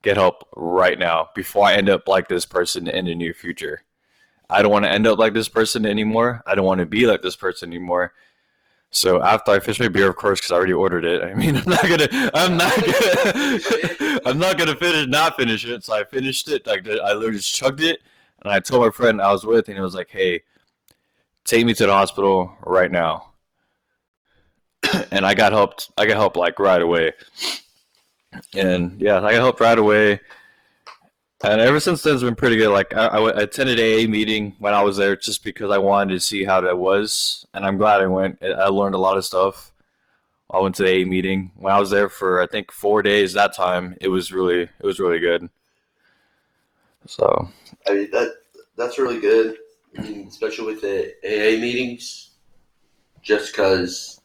[0.02, 3.82] get help right now before I end up like this person in the near future.
[4.50, 6.42] I don't want to end up like this person anymore.
[6.46, 8.12] I don't want to be like this person anymore.
[8.92, 11.22] So after I finish my beer, of course, because I already ordered it.
[11.24, 15.84] I mean, I'm not gonna, I'm not gonna, I'm not gonna finish, not finish it.
[15.84, 16.66] So I finished it.
[16.66, 18.00] Like I literally just chugged it,
[18.42, 20.42] and I told my friend I was with, and he was like, "Hey,
[21.44, 23.30] take me to the hospital right now."
[25.10, 25.90] and I got helped.
[25.96, 27.12] I got help like right away.
[28.54, 30.20] And yeah, I got helped right away.
[31.42, 32.70] And ever since then, it's been pretty good.
[32.70, 36.20] Like I, I attended AA meeting when I was there, just because I wanted to
[36.20, 38.42] see how that was, and I'm glad I went.
[38.42, 39.72] I learned a lot of stuff.
[40.50, 43.32] I went to the AA meeting when I was there for I think four days.
[43.32, 45.48] That time, it was really it was really good.
[47.06, 47.48] So
[47.86, 48.34] I mean that
[48.76, 49.56] that's really good,
[49.98, 52.32] I mean, especially with the AA meetings,
[53.22, 54.20] just because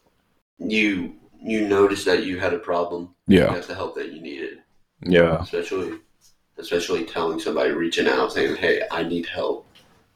[0.58, 4.20] you you noticed that you had a problem, you yeah, got the help that you
[4.20, 4.58] needed,
[5.02, 5.98] yeah, especially
[6.58, 9.66] especially telling somebody reaching out saying, "Hey, I need help."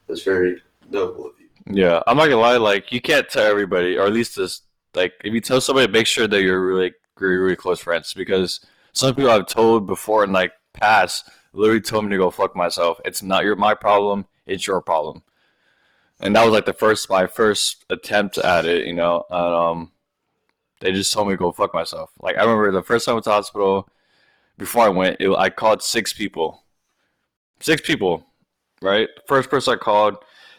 [0.06, 1.48] That's very noble of you.
[1.72, 2.02] yeah.
[2.06, 2.56] I'm not gonna lie.
[2.56, 4.62] Like you can't tell everybody, or at least this.
[4.94, 8.60] Like if you tell somebody, make sure that you're really really, really close friends because
[8.92, 13.00] some people I've told before in like past literally told me to go fuck myself.
[13.04, 14.26] It's not your my problem.
[14.46, 15.22] It's your problem.
[16.20, 19.24] And that was like the first my first attempt at it, you know.
[19.30, 19.92] And, um,
[20.80, 22.10] they just told me to go fuck myself.
[22.20, 23.88] Like I remember the first time I went to hospital.
[24.60, 26.64] Before I went, it, I called six people.
[27.60, 28.26] Six people,
[28.82, 29.08] right?
[29.26, 30.18] First person I called,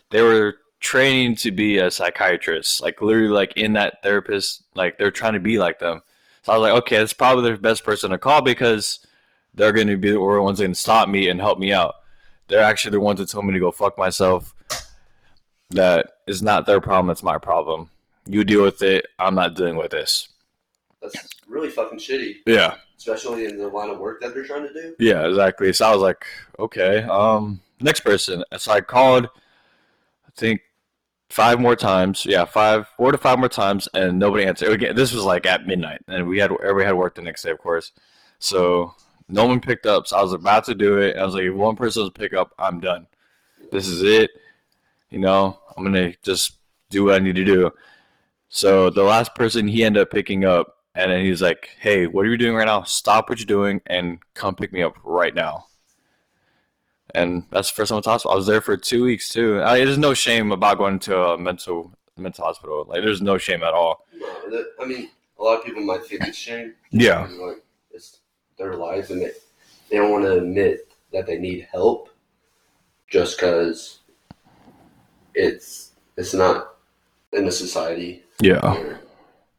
[0.09, 5.11] they were training to be a psychiatrist, like literally like in that therapist, like they're
[5.11, 6.01] trying to be like them.
[6.41, 9.05] So I was like, okay, that's probably the best person to call because
[9.53, 11.93] they're going to be the ones that can stop me and help me out.
[12.47, 14.55] They're actually the ones that told me to go fuck myself.
[15.69, 17.05] That is not their problem.
[17.05, 17.91] That's my problem.
[18.25, 19.05] You deal with it.
[19.19, 20.27] I'm not dealing with this.
[21.03, 21.15] That's
[21.47, 22.75] really fucking shitty, Yeah.
[23.01, 24.95] Especially in the line of work that they're trying to do.
[24.99, 25.73] Yeah, exactly.
[25.73, 26.23] So I was like,
[26.59, 28.43] okay, um, next person.
[28.57, 30.61] So I called, I think,
[31.29, 32.27] five more times.
[32.27, 34.71] Yeah, five, four to five more times, and nobody answered.
[34.71, 37.49] Again, this was like at midnight, and we had everybody had work the next day,
[37.49, 37.91] of course.
[38.37, 38.93] So
[39.27, 40.05] no one picked up.
[40.05, 41.17] So I was about to do it.
[41.17, 43.07] I was like, if one person doesn't pick up, I'm done.
[43.71, 44.29] This is it.
[45.09, 46.53] You know, I'm gonna just
[46.91, 47.71] do what I need to do.
[48.49, 52.25] So the last person he ended up picking up, and then he's like, "Hey, what
[52.25, 52.83] are you doing right now?
[52.83, 55.65] Stop what you're doing and come pick me up right now."
[57.13, 58.31] And that's the first time I to hospital.
[58.33, 59.61] I was there for two weeks too.
[59.61, 62.85] I, there's no shame about going to a mental mental hospital.
[62.87, 64.05] Like, there's no shame at all.
[64.47, 66.73] No, I mean, a lot of people might think it's shame.
[66.91, 67.27] Yeah.
[67.39, 68.19] Like, it's
[68.57, 69.31] their lives, and they,
[69.89, 72.09] they don't want to admit that they need help
[73.09, 73.99] just because
[75.35, 76.75] it's it's not
[77.33, 78.59] in a society Yeah.
[78.73, 79.01] where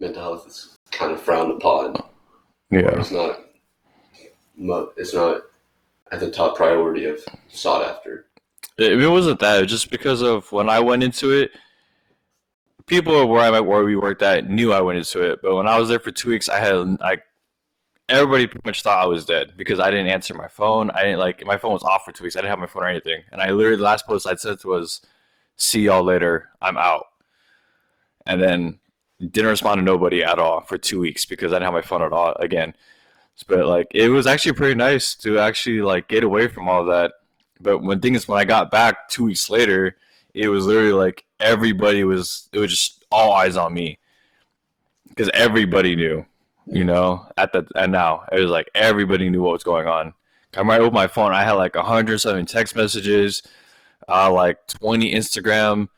[0.01, 1.97] mental health is kind of frowned upon.
[2.71, 3.01] Yeah.
[3.01, 3.41] It's not.
[4.97, 5.43] It's not
[6.13, 8.27] at the top priority of sought after.
[8.79, 9.59] It, it wasn't that.
[9.59, 11.51] It was just because of when I went into it,
[12.87, 15.41] people where I where we worked at knew I went into it.
[15.43, 17.23] But when I was there for two weeks, I had like
[18.09, 20.91] everybody pretty much thought I was dead because I didn't answer my phone.
[20.91, 22.37] I didn't like my phone was off for two weeks.
[22.37, 23.23] I didn't have my phone or anything.
[23.33, 25.01] And I literally the last post I sent was,
[25.57, 26.51] "See y'all later.
[26.61, 27.07] I'm out."
[28.27, 28.79] And then
[29.29, 32.03] didn't respond to nobody at all for two weeks because I didn't have my phone
[32.03, 32.75] at all again.
[33.49, 37.13] But like it was actually pretty nice to actually like get away from all that.
[37.61, 39.97] But when things when I got back two weeks later,
[40.35, 43.99] it was literally like everybody was it was just all eyes on me
[45.09, 46.25] because everybody knew,
[46.67, 47.27] you know.
[47.37, 50.15] At the and now it was like everybody knew what was going on.
[50.57, 51.33] I might open my phone.
[51.33, 53.43] I had like 107 text messages,
[54.09, 55.89] uh, like 20 Instagram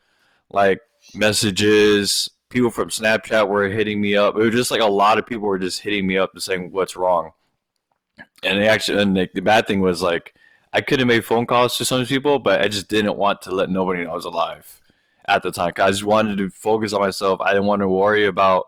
[0.51, 0.81] like
[1.13, 2.29] messages.
[2.49, 4.35] People from Snapchat were hitting me up.
[4.35, 6.71] It was just like a lot of people were just hitting me up and saying
[6.71, 7.31] what's wrong.
[8.43, 10.33] And they actually, and the, the bad thing was like
[10.75, 13.51] I could have made phone calls to some people, but I just didn't want to
[13.51, 14.81] let nobody know I was alive
[15.25, 15.71] at the time.
[15.77, 17.39] I just wanted to focus on myself.
[17.39, 18.67] I didn't want to worry about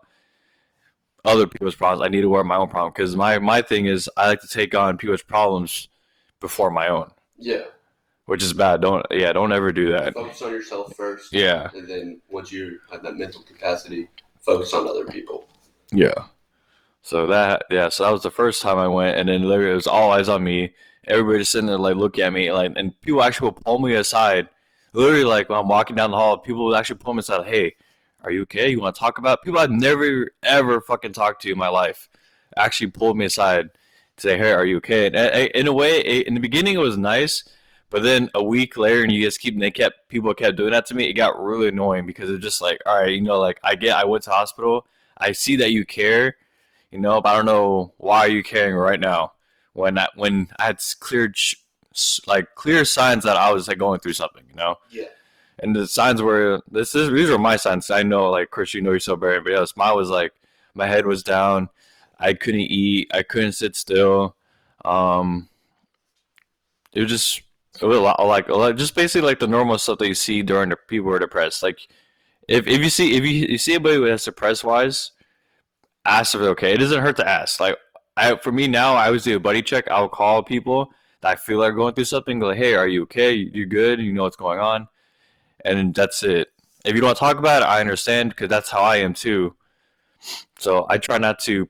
[1.24, 2.02] other people's problems.
[2.02, 4.40] I need to worry about my own problem because my my thing is I like
[4.40, 5.88] to take on people's problems
[6.40, 7.10] before my own.
[7.36, 7.64] Yeah.
[8.28, 8.82] Which is bad.
[8.82, 10.12] Don't yeah, don't ever do that.
[10.12, 11.32] Focus on yourself first.
[11.32, 14.08] Yeah, And then once you have that mental capacity,
[14.40, 15.48] focus on other people.
[15.92, 16.26] yeah.
[17.00, 19.76] So that yeah, so that was the first time I went, and then literally it
[19.76, 20.74] was all eyes on me.
[21.06, 23.94] Everybody just sitting there like looking at me, like, and people actually will pull me
[23.94, 24.48] aside.
[24.92, 27.46] Literally, like when I'm walking down the hall, people will actually pull me aside.
[27.46, 27.76] Hey,
[28.22, 28.68] are you okay?
[28.68, 32.10] You want to talk about people I've never ever fucking talked to in my life?
[32.58, 33.70] Actually pulled me aside
[34.18, 35.06] to say, hey, are you okay?
[35.06, 35.16] And,
[35.54, 37.42] in a way, in the beginning it was nice,
[37.90, 40.86] but then a week later, and you just keep they kept people kept doing that
[40.86, 41.04] to me.
[41.04, 43.96] It got really annoying because it's just like, all right, you know, like I get
[43.96, 44.86] I went to hospital.
[45.16, 46.36] I see that you care,
[46.90, 49.32] you know, but I don't know why are you caring right now
[49.72, 51.32] when I, when I had clear
[52.26, 54.76] like clear signs that I was like going through something, you know.
[54.90, 55.04] Yeah.
[55.60, 57.90] And the signs were this is these were my signs.
[57.90, 59.76] I know, like, Chris, you know yourself better, but else.
[59.76, 60.32] mine was like
[60.74, 61.70] my head was down.
[62.20, 63.10] I couldn't eat.
[63.12, 64.36] I couldn't sit still.
[64.84, 65.48] Um,
[66.92, 67.42] it was just
[67.82, 71.18] like just basically like the normal stuff that you see during the people who are
[71.18, 71.62] depressed.
[71.62, 71.88] Like
[72.48, 75.12] if, if you see if you, you see anybody who has depressed wise,
[76.04, 76.74] ask if they're okay.
[76.74, 77.60] It doesn't hurt to ask.
[77.60, 77.76] Like
[78.16, 79.88] I for me now, I always do a buddy check.
[79.88, 82.40] I'll call people that I feel are going through something.
[82.40, 83.32] Like, hey, are you okay?
[83.32, 84.00] You good?
[84.00, 84.88] You know what's going on?
[85.64, 86.48] And that's it.
[86.84, 89.14] If you don't want to talk about it, I understand because that's how I am
[89.14, 89.56] too.
[90.58, 91.68] So I try not to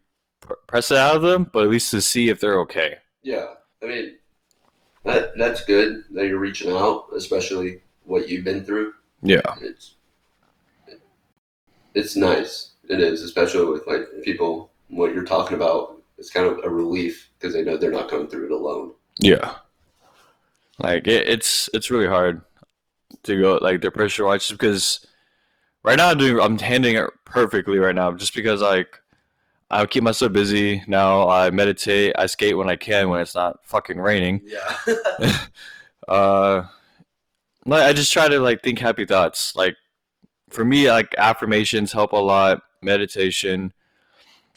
[0.67, 2.97] press it out of them, but at least to see if they're okay.
[3.23, 3.47] Yeah.
[3.83, 4.18] I mean,
[5.05, 8.95] that that's good that you're reaching out, especially what you've been through.
[9.23, 9.55] Yeah.
[9.61, 9.95] It's
[11.95, 12.73] it's nice.
[12.89, 14.71] It is, especially with like people.
[14.91, 18.27] What you're talking about, it's kind of a relief because they know they're not going
[18.27, 18.93] through it alone.
[19.21, 19.57] Yeah.
[20.79, 22.41] Like it, it's it's really hard
[23.25, 25.07] to go like depression wise just because
[25.83, 29.01] right now I'm doing I'm handling it perfectly right now just because like
[29.71, 31.29] I keep myself busy now.
[31.29, 32.15] I meditate.
[32.19, 34.41] I skate when I can when it's not fucking raining.
[34.45, 34.97] Yeah.
[36.09, 36.63] uh,
[37.71, 39.55] I just try to like think happy thoughts.
[39.55, 39.77] Like
[40.49, 42.63] for me, like affirmations help a lot.
[42.81, 43.73] Meditation,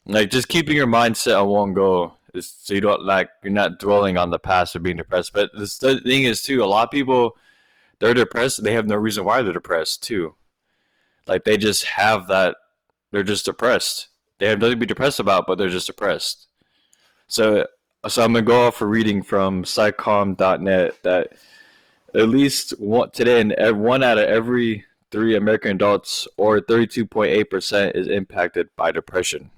[0.06, 3.80] like just keeping your mindset on one goal is so you don't like you're not
[3.80, 5.34] dwelling on the past or being depressed.
[5.34, 5.68] But the
[6.04, 7.36] thing is too, a lot of people
[8.00, 8.64] they're depressed.
[8.64, 10.36] They have no reason why they're depressed too.
[11.28, 12.56] Like they just have that.
[13.12, 14.08] They're just depressed.
[14.42, 16.48] They have nothing to be depressed about, but they're just depressed.
[17.28, 17.68] So,
[18.08, 21.34] so I'm gonna go off a reading from psycom.net that
[22.16, 28.08] at least one, today, and one out of every three American adults, or 32.8%, is
[28.08, 29.52] impacted by depression.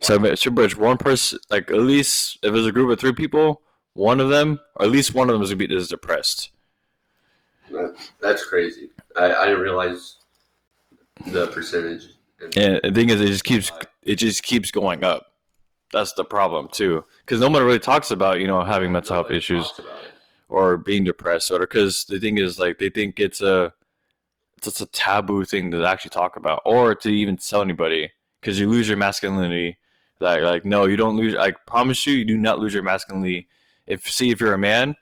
[0.00, 3.12] So it's pretty much one person, like at least if there's a group of three
[3.12, 3.62] people,
[3.94, 6.50] one of them, or at least one of them is gonna be is depressed.
[8.20, 8.90] That's crazy.
[9.14, 10.16] I, I didn't realize
[11.28, 12.08] the percentage.
[12.56, 13.70] And the thing is, it just keeps
[14.02, 15.26] it just keeps going up.
[15.92, 19.30] That's the problem too, because no one really talks about you know having mental health
[19.30, 19.72] issues
[20.48, 23.72] or being depressed, or because the thing is like they think it's a
[24.56, 28.10] it's a taboo thing to actually talk about, or to even tell anybody,
[28.40, 29.78] because you lose your masculinity.
[30.20, 31.34] Like like no, you don't lose.
[31.34, 33.48] I promise you, you do not lose your masculinity.
[33.86, 34.94] If see if you're a man,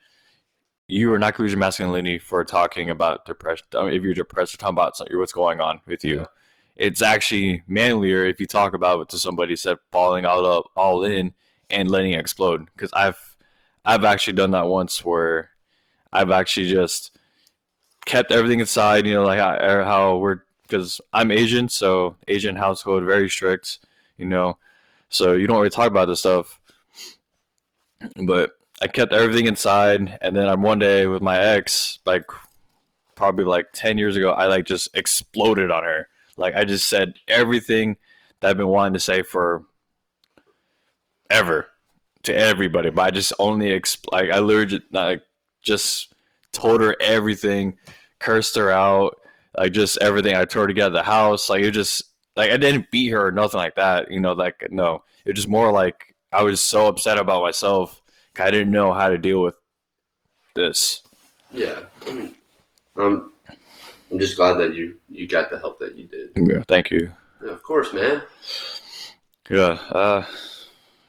[0.86, 3.66] you are not going to lose your masculinity for talking about depression.
[3.74, 6.20] I mean, if you're depressed or talking about something, what's going on with you.
[6.20, 6.26] Yeah.
[6.78, 11.04] It's actually manlier if you talk about it to somebody instead falling all up, all
[11.04, 11.34] in
[11.70, 12.66] and letting it explode.
[12.72, 13.36] Because I've
[13.84, 15.50] I've actually done that once where
[16.12, 17.16] I've actually just
[18.06, 19.06] kept everything inside.
[19.06, 23.80] You know, like how, er, how we're because I'm Asian, so Asian household very strict.
[24.16, 24.58] You know,
[25.08, 26.60] so you don't really talk about this stuff.
[28.24, 32.24] But I kept everything inside, and then on one day with my ex, like
[33.16, 36.08] probably like ten years ago, I like just exploded on her.
[36.38, 37.96] Like I just said everything
[38.40, 39.64] that I've been wanting to say for
[41.30, 41.66] ever
[42.22, 45.22] to everybody, but I just only exp- like I literally just, like
[45.62, 46.14] just
[46.52, 47.76] told her everything,
[48.18, 49.18] cursed her out,
[49.56, 50.34] like just everything.
[50.36, 51.50] I tore her to get out of the house.
[51.50, 52.02] Like it just
[52.36, 54.10] like I didn't beat her or nothing like that.
[54.10, 58.00] You know, like no, it was just more like I was so upset about myself.
[58.38, 59.56] I didn't know how to deal with
[60.54, 61.02] this.
[61.50, 61.80] Yeah.
[62.96, 63.32] Um,
[64.10, 66.30] I'm just glad that you you got the help that you did.
[66.36, 67.12] Yeah, thank you.
[67.44, 68.22] Yeah, of course, man.
[69.50, 70.24] Yeah, uh,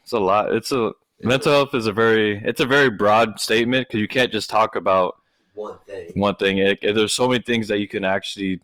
[0.04, 0.54] it's a lot.
[0.54, 0.92] It's a
[1.22, 4.76] mental health is a very it's a very broad statement because you can't just talk
[4.76, 5.18] about
[5.54, 6.12] One thing.
[6.16, 6.58] one thing.
[6.60, 8.60] It, it- there's so many things that you can actually.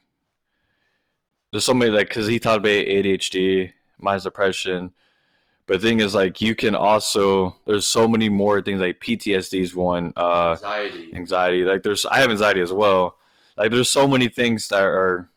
[1.51, 4.91] There's so many like because he talked about ADHD, mine's depression,
[5.67, 9.61] but the thing is like you can also there's so many more things like PTSD
[9.61, 11.11] is one, uh, Anxiety.
[11.15, 11.63] anxiety.
[11.63, 13.15] Like there's I have anxiety as well.
[13.57, 15.29] Like there's so many things that are.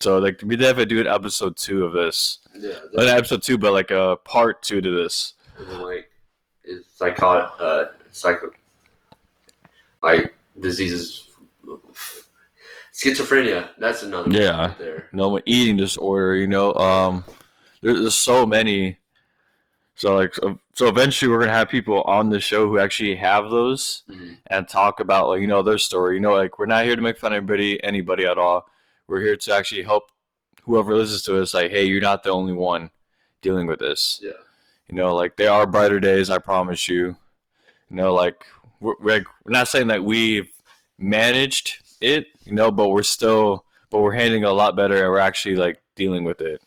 [0.00, 2.38] So like we definitely do an episode two of this.
[2.56, 2.74] Yeah.
[2.92, 5.34] Not an episode two, but like a part two to this.
[5.58, 6.08] Like,
[6.62, 6.86] it's
[7.18, 8.50] call uh, psycho.
[10.02, 11.28] like diseases.
[12.94, 13.70] Schizophrenia.
[13.78, 14.66] That's another Yeah.
[14.68, 15.08] right there.
[15.12, 17.24] no eating disorder you know um
[17.80, 18.98] there, there's so many
[19.98, 24.04] so like so, eventually we're gonna have people on the show who actually have those
[24.08, 24.38] Mhm.
[24.46, 26.14] and talk about like you know their story.
[26.14, 28.66] You know like we're not here to make fun of anybody anybody at all.
[29.08, 30.04] We're here to actually help
[30.62, 32.90] whoever listens to us like hey you're not the only one
[33.42, 34.20] dealing with this.
[34.22, 34.32] Yeah.
[34.88, 37.16] you know like there are brighter days i promise you.
[37.90, 38.44] You know like
[38.80, 40.48] we're, we're we're not saying that we've
[40.98, 45.18] managed it you know but we're still but we're handling a lot better and we're
[45.30, 46.62] actually like dealing with it.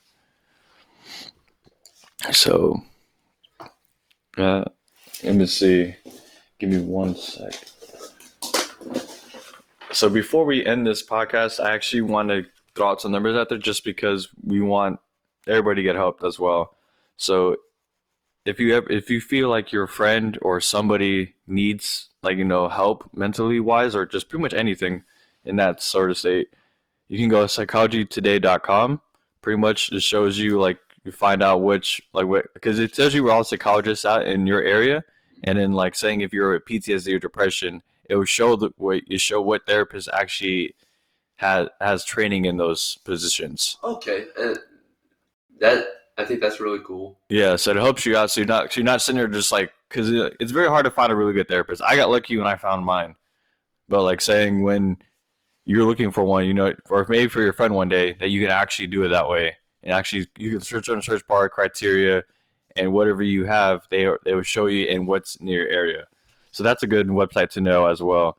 [2.31, 2.81] So
[4.37, 4.63] uh
[5.23, 5.95] let me see.
[6.59, 7.53] Give me one sec.
[9.91, 13.49] So before we end this podcast i actually want to throw out some numbers out
[13.49, 14.99] there just because we want
[15.47, 16.77] everybody to get help as well.
[17.17, 17.57] So
[18.45, 23.09] if you if you feel like your friend or somebody needs like you know help
[23.13, 25.03] mentally wise or just pretty much anything
[25.43, 26.47] in that sort of state
[27.07, 29.01] you can go to psychologytoday.com
[29.41, 33.13] pretty much just shows you like you find out which like what because it tells
[33.13, 35.03] you where all psychologists at in your area
[35.43, 39.07] and then like saying if you're a ptsd or depression it will show the what
[39.07, 40.75] you show what therapist actually
[41.37, 44.59] has has training in those positions Okay, and
[45.59, 45.85] that
[46.17, 47.17] I think that's really cool.
[47.29, 48.29] Yeah, so it helps you out.
[48.29, 50.91] So you're not so you're not sitting there just like because it's very hard to
[50.91, 51.81] find a really good therapist.
[51.81, 53.15] I got lucky when I found mine,
[53.89, 54.97] but like saying when
[55.65, 58.41] you're looking for one, you know, or maybe for your friend one day that you
[58.41, 61.49] can actually do it that way and actually you can search on the search bar
[61.49, 62.23] criteria
[62.75, 66.07] and whatever you have, they they will show you in what's near your area.
[66.51, 68.37] So that's a good website to know as well.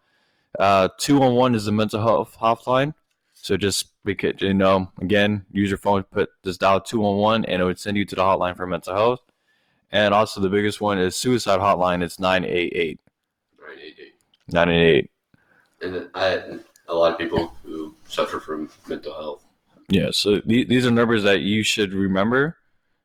[0.59, 2.95] Uh, two one one is the mental health hotline.
[3.35, 7.45] So just because you know, again, use your phone, put just dial two one one,
[7.47, 9.21] and it would send you to the hotline for mental health.
[9.91, 12.03] And also the biggest one is suicide hotline.
[12.03, 13.01] It's 988.
[13.59, 14.15] Right, eight, eight.
[14.49, 15.11] 988.
[15.83, 19.45] And then I a lot of people who suffer from mental health.
[19.89, 20.11] Yeah.
[20.13, 22.57] So th- these are numbers that you should remember.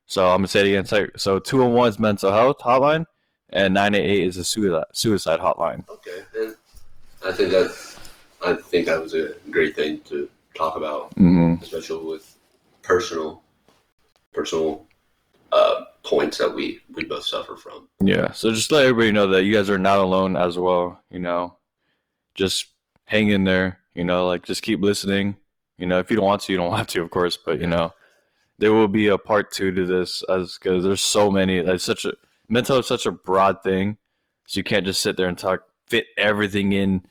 [0.06, 0.84] So I'm gonna say it again.
[0.86, 3.04] So- So 201 is mental health hotline,
[3.50, 5.88] and 988 is a suicide suicide hotline.
[5.88, 6.56] Okay, and
[7.24, 7.74] I think that
[8.44, 11.62] I think that was a great thing to talk about, Mm-hmm.
[11.62, 12.36] especially with
[12.82, 13.42] personal
[14.32, 14.86] personal
[15.52, 17.88] uh, points that we we both suffer from.
[18.00, 18.32] Yeah.
[18.32, 21.00] So just let everybody know that you guys are not alone as well.
[21.10, 21.56] You know,
[22.34, 22.66] just
[23.06, 23.80] hang in there.
[23.94, 25.36] You know, like just keep listening.
[25.78, 27.36] You know, if you don't want to, you don't have to, of course.
[27.36, 27.92] But you know,
[28.58, 31.58] there will be a part two to this, as because there's so many.
[31.58, 32.12] It's such a
[32.48, 33.96] mental is such a broad thing,
[34.46, 37.02] so you can't just sit there and talk fit everything in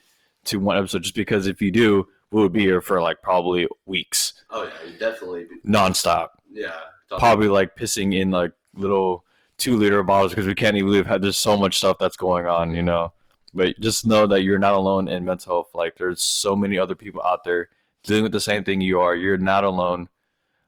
[0.45, 1.03] to one episode.
[1.03, 4.91] Just because if you do, we would be here for like probably weeks, Oh yeah,
[4.99, 5.47] definitely.
[5.65, 6.76] nonstop Yeah,
[7.09, 9.24] probably like pissing in like little
[9.57, 12.45] two liter bottles because we can't even believe how there's so much stuff that's going
[12.45, 13.13] on, you know.
[13.53, 15.70] But just know that you're not alone in mental health.
[15.74, 17.70] Like there's so many other people out there
[18.03, 19.15] dealing with the same thing you are.
[19.15, 20.09] You're not alone.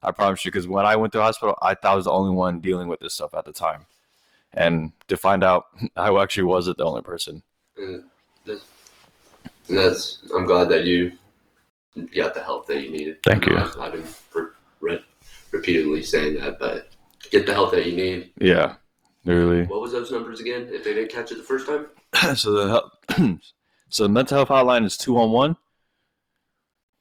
[0.02, 0.50] I promise you.
[0.50, 2.88] Because when I went to the hospital, I thought I was the only one dealing
[2.88, 3.86] with this stuff at the time,
[4.52, 5.66] and to find out
[5.96, 7.42] I actually wasn't the only person.
[7.76, 8.04] And
[8.46, 8.64] that's,
[9.68, 11.12] and that's I'm glad that you
[12.14, 13.22] got the help that you needed.
[13.22, 13.56] Thank you.
[13.56, 14.04] I've, I've been
[14.34, 14.50] re-
[14.80, 15.04] re-
[15.50, 16.88] repeatedly saying that, but
[17.30, 18.30] get the help that you need.
[18.38, 18.74] Yeah,
[19.24, 19.64] really.
[19.64, 20.68] What was those numbers again?
[20.70, 21.86] If they didn't catch it the first time,
[22.36, 22.68] so the
[23.16, 23.38] hel-
[23.88, 25.56] so the mental health hotline is two one one,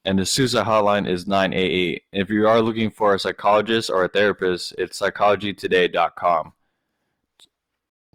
[0.06, 2.04] and the suicide hotline is nine eight eight.
[2.12, 6.54] If you are looking for a psychologist or a therapist, it's psychologytoday.com.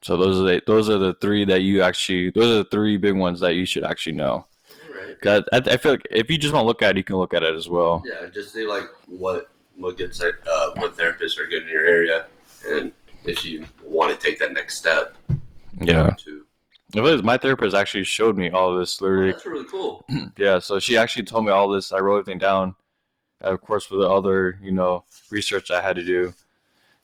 [0.02, 2.96] So those are the those are the three that you actually those are the three
[2.96, 4.46] big ones that you should actually know.
[5.24, 5.44] right.
[5.52, 7.32] I, I feel like if you just want to look at it, you can look
[7.32, 8.02] at it as well.
[8.04, 12.26] Yeah, just see like what what good uh, what therapists are good in your area,
[12.68, 12.92] and
[13.24, 15.16] if you want to take that next step.
[15.80, 16.43] Yeah, To,
[16.94, 20.04] It was- my therapist actually showed me all this oh, literally that's really cool.
[20.36, 21.92] yeah, so she actually told me all this.
[21.92, 22.74] I wrote everything down,
[23.42, 26.34] uh, of course, with the other, you know, research I had to do.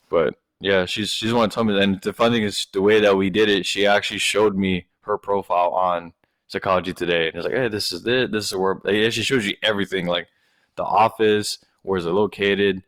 [0.09, 1.81] But yeah, she's she's one to tell me.
[1.81, 4.87] And the funny thing is, the way that we did it, she actually showed me
[5.03, 6.13] her profile on
[6.49, 8.33] Psychology Today, and it's like, hey, this is it.
[8.33, 10.29] This is where yeah, she shows you everything, like
[10.77, 12.83] the office, where's it located,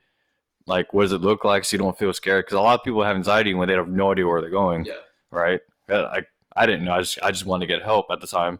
[0.66, 2.44] like what does it look like, so you don't feel scared.
[2.44, 4.84] Because a lot of people have anxiety when they have no idea where they're going
[4.84, 4.94] Yeah,
[5.30, 5.60] right?
[5.88, 6.22] I
[6.56, 6.92] I didn't know.
[6.92, 8.58] I just I just wanted to get help at the time,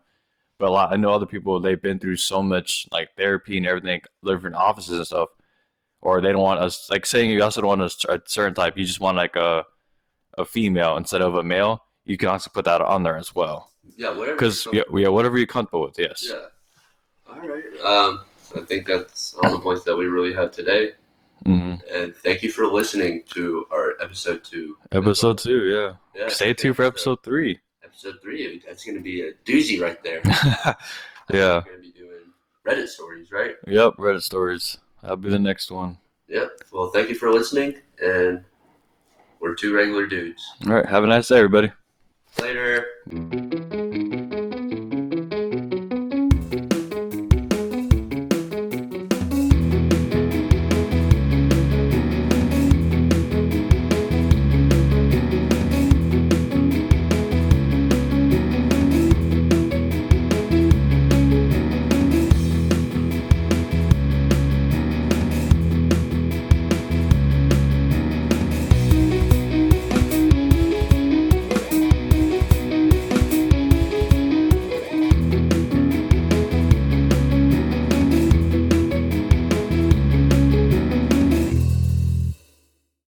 [0.59, 3.67] but a lot I know other people they've been through so much like therapy and
[3.67, 5.29] everything, different offices and stuff,
[6.01, 8.77] or they don't want us like saying you also don't want a, a certain type.
[8.77, 9.65] You just want like a
[10.39, 11.85] a female instead of a male.
[12.05, 14.37] You can also put that on there as well yeah, whatever.
[14.37, 15.99] because yeah, yeah, whatever you're comfortable with.
[15.99, 16.29] Yes.
[16.29, 17.33] Yeah.
[17.33, 17.65] All right.
[17.85, 18.21] Um,
[18.57, 20.93] I think that's all the points that we really have today.
[21.45, 24.77] hmm And thank you for listening to our episode two.
[24.93, 25.65] Episode two.
[25.65, 25.93] Yeah.
[26.21, 27.61] Yeah, Stay tuned for episode three.
[27.93, 28.63] Episode three.
[28.67, 30.23] That's going to be a doozy right there.
[30.25, 30.77] yeah.
[31.31, 32.33] We're going to be doing
[32.67, 33.55] Reddit stories, right?
[33.67, 33.97] Yep.
[33.99, 34.79] Reddit stories.
[35.03, 35.99] That'll be the next one.
[36.29, 36.51] Yep.
[36.73, 38.45] Well, thank you for listening, and
[39.41, 40.43] we're two regular dudes.
[40.67, 40.87] All right.
[40.87, 41.71] Have a nice day, everybody.
[42.41, 42.87] Later.
[43.11, 43.82] Mm.